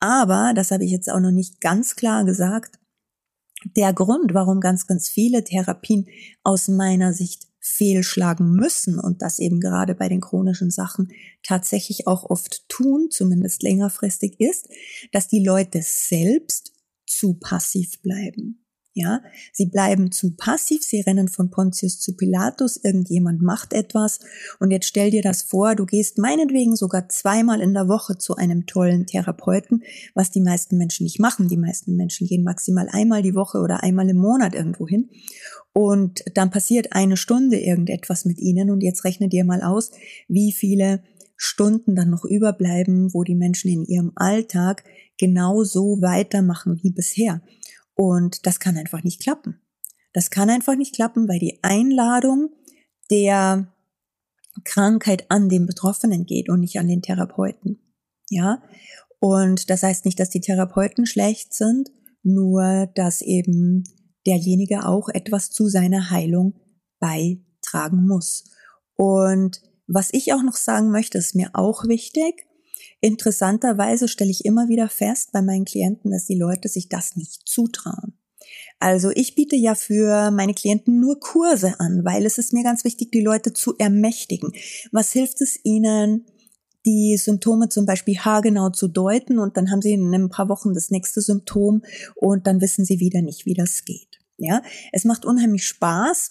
Aber, 0.00 0.52
das 0.54 0.70
habe 0.70 0.84
ich 0.84 0.90
jetzt 0.90 1.10
auch 1.10 1.20
noch 1.20 1.30
nicht 1.30 1.60
ganz 1.60 1.96
klar 1.96 2.24
gesagt, 2.24 2.78
der 3.76 3.92
Grund, 3.92 4.34
warum 4.34 4.60
ganz, 4.60 4.86
ganz 4.86 5.08
viele 5.08 5.42
Therapien 5.42 6.06
aus 6.44 6.68
meiner 6.68 7.12
Sicht 7.12 7.48
fehlschlagen 7.60 8.52
müssen 8.52 9.00
und 9.00 9.22
das 9.22 9.40
eben 9.40 9.60
gerade 9.60 9.96
bei 9.96 10.08
den 10.08 10.20
chronischen 10.20 10.70
Sachen 10.70 11.10
tatsächlich 11.42 12.06
auch 12.06 12.24
oft 12.30 12.68
tun, 12.68 13.08
zumindest 13.10 13.62
längerfristig 13.62 14.38
ist, 14.38 14.68
dass 15.10 15.26
die 15.26 15.44
Leute 15.44 15.80
selbst 15.82 16.72
zu 17.06 17.34
passiv 17.34 18.00
bleiben. 18.02 18.65
Ja, 18.98 19.20
sie 19.52 19.66
bleiben 19.66 20.10
zu 20.10 20.34
passiv, 20.36 20.82
sie 20.82 21.02
rennen 21.02 21.28
von 21.28 21.50
Pontius 21.50 22.00
zu 22.00 22.16
Pilatus, 22.16 22.78
irgendjemand 22.82 23.42
macht 23.42 23.74
etwas 23.74 24.20
und 24.58 24.70
jetzt 24.70 24.86
stell 24.86 25.10
dir 25.10 25.20
das 25.20 25.42
vor, 25.42 25.74
du 25.74 25.84
gehst 25.84 26.16
meinetwegen 26.16 26.76
sogar 26.76 27.06
zweimal 27.10 27.60
in 27.60 27.74
der 27.74 27.88
Woche 27.88 28.16
zu 28.16 28.36
einem 28.36 28.64
tollen 28.64 29.04
Therapeuten, 29.04 29.82
was 30.14 30.30
die 30.30 30.40
meisten 30.40 30.78
Menschen 30.78 31.04
nicht 31.04 31.20
machen. 31.20 31.48
Die 31.48 31.58
meisten 31.58 31.94
Menschen 31.94 32.26
gehen 32.26 32.42
maximal 32.42 32.88
einmal 32.90 33.20
die 33.20 33.34
Woche 33.34 33.58
oder 33.58 33.82
einmal 33.82 34.08
im 34.08 34.16
Monat 34.16 34.54
irgendwo 34.54 34.88
hin 34.88 35.10
und 35.74 36.24
dann 36.32 36.50
passiert 36.50 36.94
eine 36.94 37.18
Stunde 37.18 37.60
irgendetwas 37.60 38.24
mit 38.24 38.38
ihnen 38.38 38.70
und 38.70 38.80
jetzt 38.80 39.04
rechne 39.04 39.28
dir 39.28 39.44
mal 39.44 39.60
aus, 39.60 39.90
wie 40.26 40.52
viele 40.52 41.02
Stunden 41.36 41.94
dann 41.94 42.08
noch 42.08 42.24
überbleiben, 42.24 43.12
wo 43.12 43.24
die 43.24 43.34
Menschen 43.34 43.70
in 43.70 43.84
ihrem 43.84 44.12
Alltag 44.14 44.84
genauso 45.18 46.00
weitermachen 46.00 46.80
wie 46.82 46.92
bisher. 46.92 47.42
Und 47.96 48.46
das 48.46 48.60
kann 48.60 48.76
einfach 48.76 49.02
nicht 49.02 49.22
klappen. 49.22 49.60
Das 50.12 50.30
kann 50.30 50.50
einfach 50.50 50.76
nicht 50.76 50.94
klappen, 50.94 51.28
weil 51.28 51.38
die 51.38 51.58
Einladung 51.62 52.50
der 53.10 53.72
Krankheit 54.64 55.30
an 55.30 55.48
den 55.48 55.66
Betroffenen 55.66 56.24
geht 56.24 56.48
und 56.48 56.60
nicht 56.60 56.78
an 56.78 56.88
den 56.88 57.02
Therapeuten. 57.02 57.80
Ja? 58.30 58.62
Und 59.18 59.70
das 59.70 59.82
heißt 59.82 60.04
nicht, 60.04 60.20
dass 60.20 60.30
die 60.30 60.40
Therapeuten 60.40 61.06
schlecht 61.06 61.54
sind, 61.54 61.90
nur 62.22 62.88
dass 62.94 63.22
eben 63.22 63.84
derjenige 64.26 64.86
auch 64.86 65.08
etwas 65.08 65.50
zu 65.50 65.68
seiner 65.68 66.10
Heilung 66.10 66.58
beitragen 66.98 68.06
muss. 68.06 68.44
Und 68.94 69.60
was 69.86 70.12
ich 70.12 70.32
auch 70.32 70.42
noch 70.42 70.56
sagen 70.56 70.90
möchte, 70.90 71.18
ist 71.18 71.34
mir 71.34 71.50
auch 71.54 71.84
wichtig, 71.86 72.46
Interessanterweise 73.00 74.08
stelle 74.08 74.30
ich 74.30 74.44
immer 74.44 74.68
wieder 74.68 74.88
fest 74.88 75.30
bei 75.32 75.42
meinen 75.42 75.64
Klienten, 75.64 76.10
dass 76.10 76.26
die 76.26 76.38
Leute 76.38 76.68
sich 76.68 76.88
das 76.88 77.16
nicht 77.16 77.46
zutrauen. 77.46 78.18
Also 78.78 79.10
ich 79.10 79.34
biete 79.34 79.56
ja 79.56 79.74
für 79.74 80.30
meine 80.30 80.54
Klienten 80.54 81.00
nur 81.00 81.18
Kurse 81.18 81.80
an, 81.80 82.04
weil 82.04 82.26
es 82.26 82.38
ist 82.38 82.52
mir 82.52 82.62
ganz 82.62 82.84
wichtig, 82.84 83.10
die 83.10 83.22
Leute 83.22 83.52
zu 83.52 83.76
ermächtigen. 83.78 84.52
Was 84.92 85.12
hilft 85.12 85.40
es 85.40 85.58
ihnen, 85.64 86.26
die 86.84 87.16
Symptome 87.16 87.68
zum 87.68 87.84
Beispiel 87.84 88.18
haargenau 88.18 88.70
zu 88.70 88.88
deuten 88.88 89.38
und 89.38 89.56
dann 89.56 89.70
haben 89.70 89.82
sie 89.82 89.92
in 89.92 90.14
ein 90.14 90.28
paar 90.28 90.48
Wochen 90.48 90.72
das 90.72 90.90
nächste 90.90 91.20
Symptom 91.20 91.82
und 92.14 92.46
dann 92.46 92.60
wissen 92.60 92.84
sie 92.84 93.00
wieder 93.00 93.22
nicht, 93.22 93.44
wie 93.44 93.54
das 93.54 93.84
geht. 93.84 94.20
Ja, 94.38 94.62
es 94.92 95.04
macht 95.04 95.24
unheimlich 95.24 95.66
Spaß, 95.66 96.30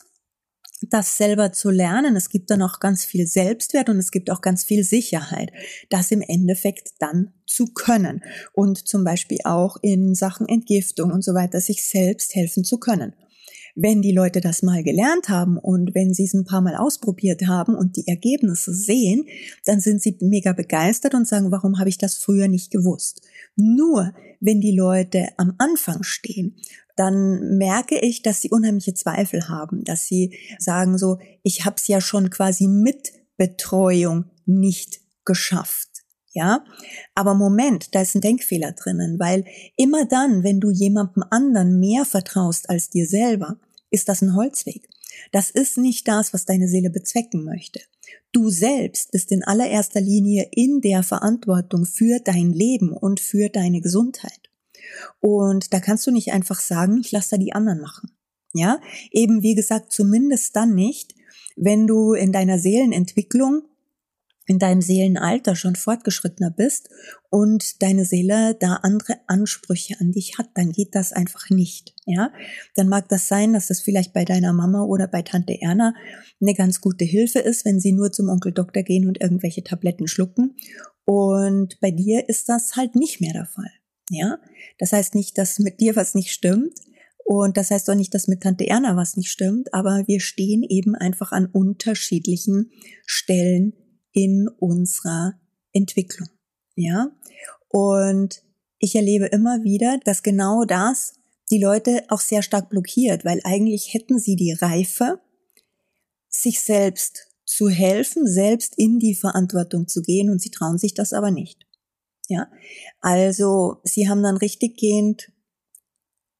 das 0.81 1.17
selber 1.17 1.51
zu 1.51 1.69
lernen. 1.69 2.15
Es 2.15 2.29
gibt 2.29 2.51
dann 2.51 2.61
auch 2.61 2.79
ganz 2.79 3.05
viel 3.05 3.27
Selbstwert 3.27 3.89
und 3.89 3.97
es 3.97 4.11
gibt 4.11 4.29
auch 4.29 4.41
ganz 4.41 4.63
viel 4.63 4.83
Sicherheit, 4.83 5.51
das 5.89 6.11
im 6.11 6.21
Endeffekt 6.21 6.93
dann 6.99 7.33
zu 7.45 7.67
können 7.67 8.23
und 8.53 8.87
zum 8.87 9.03
Beispiel 9.03 9.39
auch 9.43 9.77
in 9.81 10.15
Sachen 10.15 10.47
Entgiftung 10.47 11.11
und 11.11 11.23
so 11.23 11.33
weiter 11.33 11.61
sich 11.61 11.83
selbst 11.83 12.35
helfen 12.35 12.63
zu 12.63 12.77
können. 12.77 13.13
Wenn 13.77 14.01
die 14.01 14.13
Leute 14.13 14.39
das 14.39 14.63
mal 14.63 14.83
gelernt 14.83 15.27
haben 15.27 15.57
und 15.57 15.93
wenn 15.93 16.13
sie 16.13 16.23
es 16.23 16.33
ein 16.33 16.45
paar 16.45 16.61
Mal 16.61 16.77
ausprobiert 16.77 17.45
haben 17.45 17.75
und 17.75 17.97
die 17.97 18.07
Ergebnisse 18.07 18.73
sehen, 18.73 19.27
dann 19.65 19.81
sind 19.81 20.01
sie 20.01 20.17
mega 20.21 20.53
begeistert 20.53 21.13
und 21.13 21.27
sagen, 21.27 21.51
warum 21.51 21.77
habe 21.77 21.89
ich 21.89 21.97
das 21.97 22.15
früher 22.15 22.47
nicht 22.47 22.71
gewusst? 22.71 23.21
Nur 23.57 24.13
wenn 24.39 24.61
die 24.61 24.75
Leute 24.75 25.27
am 25.35 25.55
Anfang 25.57 26.03
stehen 26.03 26.55
dann 26.95 27.57
merke 27.57 27.99
ich, 27.99 28.21
dass 28.21 28.41
sie 28.41 28.49
unheimliche 28.49 28.93
Zweifel 28.93 29.49
haben, 29.49 29.83
dass 29.83 30.07
sie 30.07 30.37
sagen 30.59 30.97
so, 30.97 31.19
ich 31.43 31.65
habe 31.65 31.75
es 31.77 31.87
ja 31.87 32.01
schon 32.01 32.29
quasi 32.29 32.67
mit 32.67 33.11
Betreuung 33.37 34.25
nicht 34.45 35.01
geschafft. 35.25 35.89
Ja, 36.33 36.65
aber 37.13 37.33
Moment, 37.33 37.95
da 37.95 38.01
ist 38.01 38.13
ein 38.13 38.21
Denkfehler 38.21 38.73
drinnen, 38.73 39.19
weil 39.19 39.45
immer 39.77 40.05
dann, 40.05 40.43
wenn 40.43 40.59
du 40.59 40.69
jemandem 40.69 41.23
anderen 41.29 41.79
mehr 41.79 42.03
vertraust 42.03 42.69
als 42.69 42.89
dir 42.89 43.07
selber, 43.07 43.57
ist 43.89 44.09
das 44.09 44.21
ein 44.21 44.35
Holzweg. 44.35 44.89
Das 45.31 45.49
ist 45.49 45.77
nicht 45.77 46.09
das, 46.09 46.33
was 46.33 46.43
deine 46.43 46.67
Seele 46.67 46.89
bezwecken 46.89 47.45
möchte. 47.45 47.79
Du 48.33 48.49
selbst 48.49 49.11
bist 49.11 49.31
in 49.31 49.43
allererster 49.43 50.01
Linie 50.01 50.49
in 50.51 50.81
der 50.81 51.03
Verantwortung 51.03 51.85
für 51.85 52.19
dein 52.19 52.51
Leben 52.51 52.91
und 52.91 53.21
für 53.21 53.47
deine 53.47 53.79
Gesundheit. 53.79 54.44
Und 55.19 55.73
da 55.73 55.79
kannst 55.79 56.05
du 56.07 56.11
nicht 56.11 56.31
einfach 56.33 56.59
sagen, 56.59 56.99
ich 56.99 57.11
lasse 57.11 57.31
da 57.31 57.37
die 57.37 57.53
anderen 57.53 57.81
machen. 57.81 58.11
Ja, 58.53 58.79
eben 59.11 59.43
wie 59.43 59.53
gesagt, 59.53 59.91
zumindest 59.91 60.55
dann 60.55 60.75
nicht, 60.75 61.13
wenn 61.57 61.87
du 61.87 62.13
in 62.13 62.31
deiner 62.31 62.57
Seelenentwicklung, 62.57 63.63
in 64.47 64.59
deinem 64.59 64.81
Seelenalter 64.81 65.55
schon 65.55 65.75
fortgeschrittener 65.75 66.51
bist 66.51 66.89
und 67.29 67.81
deine 67.81 68.05
Seele 68.05 68.55
da 68.55 68.75
andere 68.83 69.19
Ansprüche 69.27 69.95
an 69.99 70.11
dich 70.11 70.37
hat, 70.37 70.49
dann 70.53 70.71
geht 70.71 70.93
das 70.93 71.11
einfach 71.11 71.49
nicht. 71.49 71.95
Ja, 72.05 72.31
dann 72.75 72.87
mag 72.87 73.09
das 73.09 73.27
sein, 73.27 73.53
dass 73.53 73.67
das 73.67 73.81
vielleicht 73.81 74.13
bei 74.13 74.23
deiner 74.23 74.53
Mama 74.53 74.83
oder 74.83 75.07
bei 75.07 75.23
Tante 75.23 75.59
Erna 75.59 75.93
eine 76.39 76.53
ganz 76.53 76.79
gute 76.79 77.05
Hilfe 77.05 77.39
ist, 77.39 77.65
wenn 77.65 77.79
sie 77.79 77.91
nur 77.91 78.11
zum 78.11 78.29
Onkel 78.29 78.51
Doktor 78.51 78.83
gehen 78.83 79.07
und 79.07 79.19
irgendwelche 79.19 79.63
Tabletten 79.63 80.07
schlucken. 80.07 80.55
Und 81.05 81.79
bei 81.81 81.91
dir 81.91 82.29
ist 82.29 82.49
das 82.49 82.75
halt 82.75 82.95
nicht 82.95 83.21
mehr 83.21 83.33
der 83.33 83.45
Fall. 83.47 83.71
Ja, 84.09 84.39
das 84.77 84.91
heißt 84.91 85.15
nicht, 85.15 85.37
dass 85.37 85.59
mit 85.59 85.79
dir 85.79 85.95
was 85.95 86.15
nicht 86.15 86.31
stimmt. 86.31 86.79
Und 87.23 87.57
das 87.57 87.71
heißt 87.71 87.89
auch 87.89 87.95
nicht, 87.95 88.13
dass 88.13 88.27
mit 88.27 88.43
Tante 88.43 88.67
Erna 88.67 88.95
was 88.95 89.17
nicht 89.17 89.31
stimmt, 89.31 89.73
aber 89.73 90.03
wir 90.05 90.19
stehen 90.19 90.61
eben 90.61 90.93
einfach 90.93 91.31
an 91.31 91.47
unterschiedlichen 91.47 92.71
Stellen 93.07 93.73
in 94.11 94.47
unserer 94.59 95.33
Entwicklung. 95.73 96.29
Ja, 96.75 97.11
und 97.69 98.43
ich 98.77 98.95
erlebe 98.95 99.25
immer 99.25 99.63
wieder, 99.63 99.99
dass 100.03 100.21
genau 100.21 100.65
das 100.65 101.13
die 101.49 101.61
Leute 101.61 102.03
auch 102.09 102.19
sehr 102.19 102.43
stark 102.43 102.69
blockiert, 102.69 103.25
weil 103.25 103.41
eigentlich 103.43 103.93
hätten 103.93 104.19
sie 104.19 104.35
die 104.35 104.53
Reife, 104.53 105.19
sich 106.29 106.61
selbst 106.61 107.27
zu 107.45 107.69
helfen, 107.69 108.27
selbst 108.27 108.73
in 108.77 108.99
die 108.99 109.15
Verantwortung 109.15 109.87
zu 109.87 110.01
gehen 110.01 110.29
und 110.29 110.41
sie 110.41 110.51
trauen 110.51 110.77
sich 110.77 110.93
das 110.93 111.13
aber 111.13 111.31
nicht. 111.31 111.64
Ja, 112.27 112.47
also 113.01 113.77
sie 113.83 114.09
haben 114.09 114.23
dann 114.23 114.37
richtig 114.37 114.77
gehend, 114.77 115.31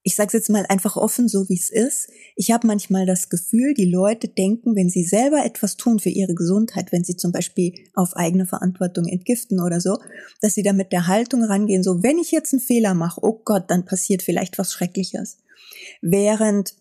ich 0.01 0.15
sage 0.15 0.27
es 0.27 0.33
jetzt 0.33 0.49
mal 0.49 0.65
einfach 0.67 0.97
offen, 0.97 1.27
so 1.27 1.49
wie 1.49 1.55
es 1.55 1.71
ist. 1.71 2.09
Ich 2.35 2.51
habe 2.51 2.67
manchmal 2.67 3.07
das 3.07 3.29
Gefühl, 3.29 3.73
die 3.73 3.89
Leute 3.89 4.27
denken, 4.27 4.75
wenn 4.75 4.89
sie 4.89 5.03
selber 5.03 5.43
etwas 5.43 5.77
tun 5.77 5.99
für 5.99 6.09
ihre 6.09 6.35
Gesundheit, 6.35 6.91
wenn 6.91 7.03
sie 7.03 7.17
zum 7.17 7.31
Beispiel 7.31 7.73
auf 7.95 8.15
eigene 8.15 8.45
Verantwortung 8.45 9.07
entgiften 9.07 9.59
oder 9.59 9.81
so, 9.81 9.97
dass 10.41 10.53
sie 10.53 10.61
da 10.61 10.73
mit 10.73 10.91
der 10.91 11.07
Haltung 11.07 11.43
rangehen, 11.43 11.81
so 11.81 12.03
wenn 12.03 12.19
ich 12.19 12.31
jetzt 12.31 12.53
einen 12.53 12.61
Fehler 12.61 12.93
mache, 12.93 13.21
oh 13.23 13.41
Gott, 13.43 13.71
dann 13.71 13.85
passiert 13.85 14.21
vielleicht 14.21 14.59
was 14.59 14.73
Schreckliches. 14.73 15.37
Während 16.01 16.75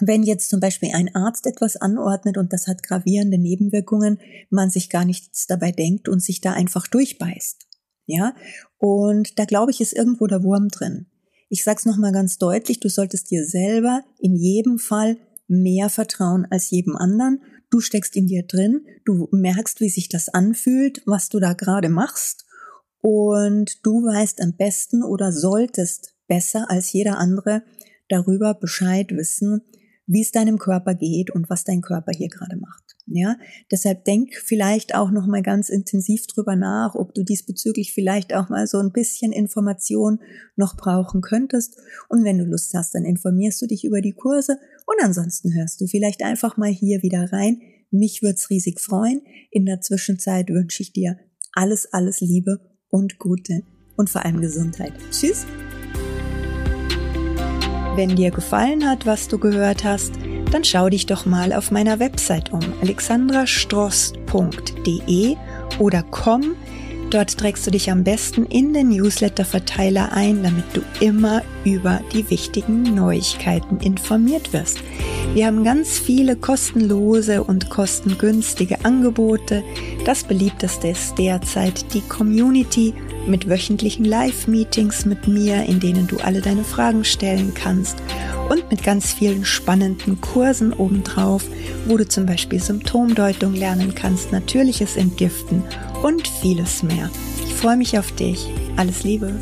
wenn 0.00 0.22
jetzt 0.22 0.48
zum 0.48 0.60
Beispiel 0.60 0.90
ein 0.94 1.14
Arzt 1.14 1.46
etwas 1.46 1.76
anordnet 1.76 2.38
und 2.38 2.52
das 2.52 2.66
hat 2.66 2.82
gravierende 2.82 3.38
Nebenwirkungen, 3.38 4.18
man 4.48 4.70
sich 4.70 4.88
gar 4.88 5.04
nichts 5.04 5.46
dabei 5.46 5.72
denkt 5.72 6.08
und 6.08 6.20
sich 6.22 6.40
da 6.40 6.52
einfach 6.52 6.86
durchbeißt. 6.86 7.69
Ja, 8.10 8.34
und 8.78 9.38
da 9.38 9.44
glaube 9.44 9.70
ich, 9.70 9.80
ist 9.80 9.92
irgendwo 9.92 10.26
der 10.26 10.42
Wurm 10.42 10.68
drin. 10.68 11.06
Ich 11.48 11.64
sag's 11.64 11.86
nochmal 11.86 12.12
ganz 12.12 12.38
deutlich, 12.38 12.80
du 12.80 12.88
solltest 12.88 13.30
dir 13.30 13.44
selber 13.44 14.02
in 14.18 14.36
jedem 14.36 14.78
Fall 14.78 15.16
mehr 15.48 15.88
vertrauen 15.88 16.46
als 16.50 16.70
jedem 16.70 16.96
anderen. 16.96 17.42
Du 17.70 17.80
steckst 17.80 18.16
in 18.16 18.26
dir 18.26 18.44
drin, 18.44 18.86
du 19.04 19.28
merkst, 19.30 19.80
wie 19.80 19.88
sich 19.88 20.08
das 20.08 20.28
anfühlt, 20.28 21.02
was 21.06 21.28
du 21.28 21.38
da 21.38 21.52
gerade 21.52 21.88
machst 21.88 22.46
und 23.00 23.84
du 23.86 24.02
weißt 24.04 24.40
am 24.42 24.54
besten 24.56 25.02
oder 25.02 25.32
solltest 25.32 26.14
besser 26.26 26.70
als 26.70 26.92
jeder 26.92 27.18
andere 27.18 27.62
darüber 28.08 28.54
Bescheid 28.54 29.10
wissen, 29.12 29.62
wie 30.12 30.22
es 30.22 30.32
deinem 30.32 30.58
Körper 30.58 30.94
geht 30.94 31.30
und 31.30 31.48
was 31.50 31.62
dein 31.62 31.82
Körper 31.82 32.10
hier 32.12 32.28
gerade 32.28 32.56
macht. 32.56 32.82
Ja, 33.06 33.36
deshalb 33.70 34.04
denk 34.04 34.34
vielleicht 34.34 34.94
auch 34.96 35.12
noch 35.12 35.26
mal 35.28 35.42
ganz 35.42 35.68
intensiv 35.68 36.26
drüber 36.26 36.56
nach, 36.56 36.96
ob 36.96 37.14
du 37.14 37.22
diesbezüglich 37.22 37.92
vielleicht 37.92 38.34
auch 38.34 38.48
mal 38.48 38.66
so 38.66 38.78
ein 38.78 38.90
bisschen 38.90 39.30
Information 39.32 40.18
noch 40.56 40.76
brauchen 40.76 41.20
könntest. 41.20 41.78
Und 42.08 42.24
wenn 42.24 42.38
du 42.38 42.44
Lust 42.44 42.74
hast, 42.74 42.94
dann 42.96 43.04
informierst 43.04 43.62
du 43.62 43.66
dich 43.66 43.84
über 43.84 44.00
die 44.00 44.12
Kurse 44.12 44.58
und 44.86 44.96
ansonsten 45.00 45.54
hörst 45.54 45.80
du 45.80 45.86
vielleicht 45.86 46.24
einfach 46.24 46.56
mal 46.56 46.70
hier 46.70 47.02
wieder 47.02 47.32
rein. 47.32 47.60
Mich 47.92 48.20
wird's 48.20 48.50
riesig 48.50 48.80
freuen. 48.80 49.22
In 49.52 49.64
der 49.64 49.80
Zwischenzeit 49.80 50.48
wünsche 50.48 50.82
ich 50.82 50.92
dir 50.92 51.18
alles, 51.52 51.92
alles 51.92 52.20
Liebe 52.20 52.58
und 52.88 53.20
Gute 53.20 53.62
und 53.96 54.10
vor 54.10 54.24
allem 54.24 54.40
Gesundheit. 54.40 54.92
Tschüss! 55.12 55.46
Wenn 57.96 58.14
dir 58.16 58.30
gefallen 58.30 58.88
hat, 58.88 59.04
was 59.06 59.28
du 59.28 59.38
gehört 59.38 59.84
hast, 59.84 60.12
dann 60.52 60.64
schau 60.64 60.88
dich 60.88 61.06
doch 61.06 61.26
mal 61.26 61.52
auf 61.52 61.70
meiner 61.70 61.98
Website 61.98 62.50
um 62.52 62.60
alexandrastrost.de 62.82 65.36
oder 65.78 66.02
komm 66.10 66.56
Dort 67.10 67.38
trägst 67.38 67.66
du 67.66 67.72
dich 67.72 67.90
am 67.90 68.04
besten 68.04 68.46
in 68.46 68.72
den 68.72 68.90
Newsletter-Verteiler 68.90 70.12
ein, 70.12 70.44
damit 70.44 70.64
du 70.74 70.80
immer 71.04 71.42
über 71.64 72.00
die 72.12 72.30
wichtigen 72.30 72.94
Neuigkeiten 72.94 73.78
informiert 73.78 74.52
wirst. 74.52 74.78
Wir 75.34 75.46
haben 75.46 75.64
ganz 75.64 75.98
viele 75.98 76.36
kostenlose 76.36 77.42
und 77.42 77.68
kostengünstige 77.68 78.84
Angebote. 78.84 79.64
Das 80.04 80.22
beliebteste 80.22 80.88
ist 80.88 81.18
derzeit 81.18 81.92
die 81.94 82.02
Community 82.02 82.94
mit 83.30 83.48
wöchentlichen 83.48 84.04
Live-Meetings 84.04 85.04
mit 85.06 85.28
mir, 85.28 85.64
in 85.64 85.80
denen 85.80 86.06
du 86.06 86.18
alle 86.18 86.40
deine 86.40 86.64
Fragen 86.64 87.04
stellen 87.04 87.54
kannst 87.54 87.96
und 88.48 88.70
mit 88.70 88.82
ganz 88.82 89.12
vielen 89.12 89.44
spannenden 89.44 90.20
Kursen 90.20 90.72
obendrauf, 90.72 91.44
wo 91.86 91.96
du 91.96 92.06
zum 92.06 92.26
Beispiel 92.26 92.60
Symptomdeutung 92.60 93.54
lernen 93.54 93.94
kannst, 93.94 94.32
natürliches 94.32 94.96
Entgiften 94.96 95.62
und 96.02 96.26
vieles 96.26 96.82
mehr. 96.82 97.10
Ich 97.46 97.54
freue 97.54 97.76
mich 97.76 97.98
auf 97.98 98.12
dich. 98.12 98.48
Alles 98.76 99.04
Liebe. 99.04 99.34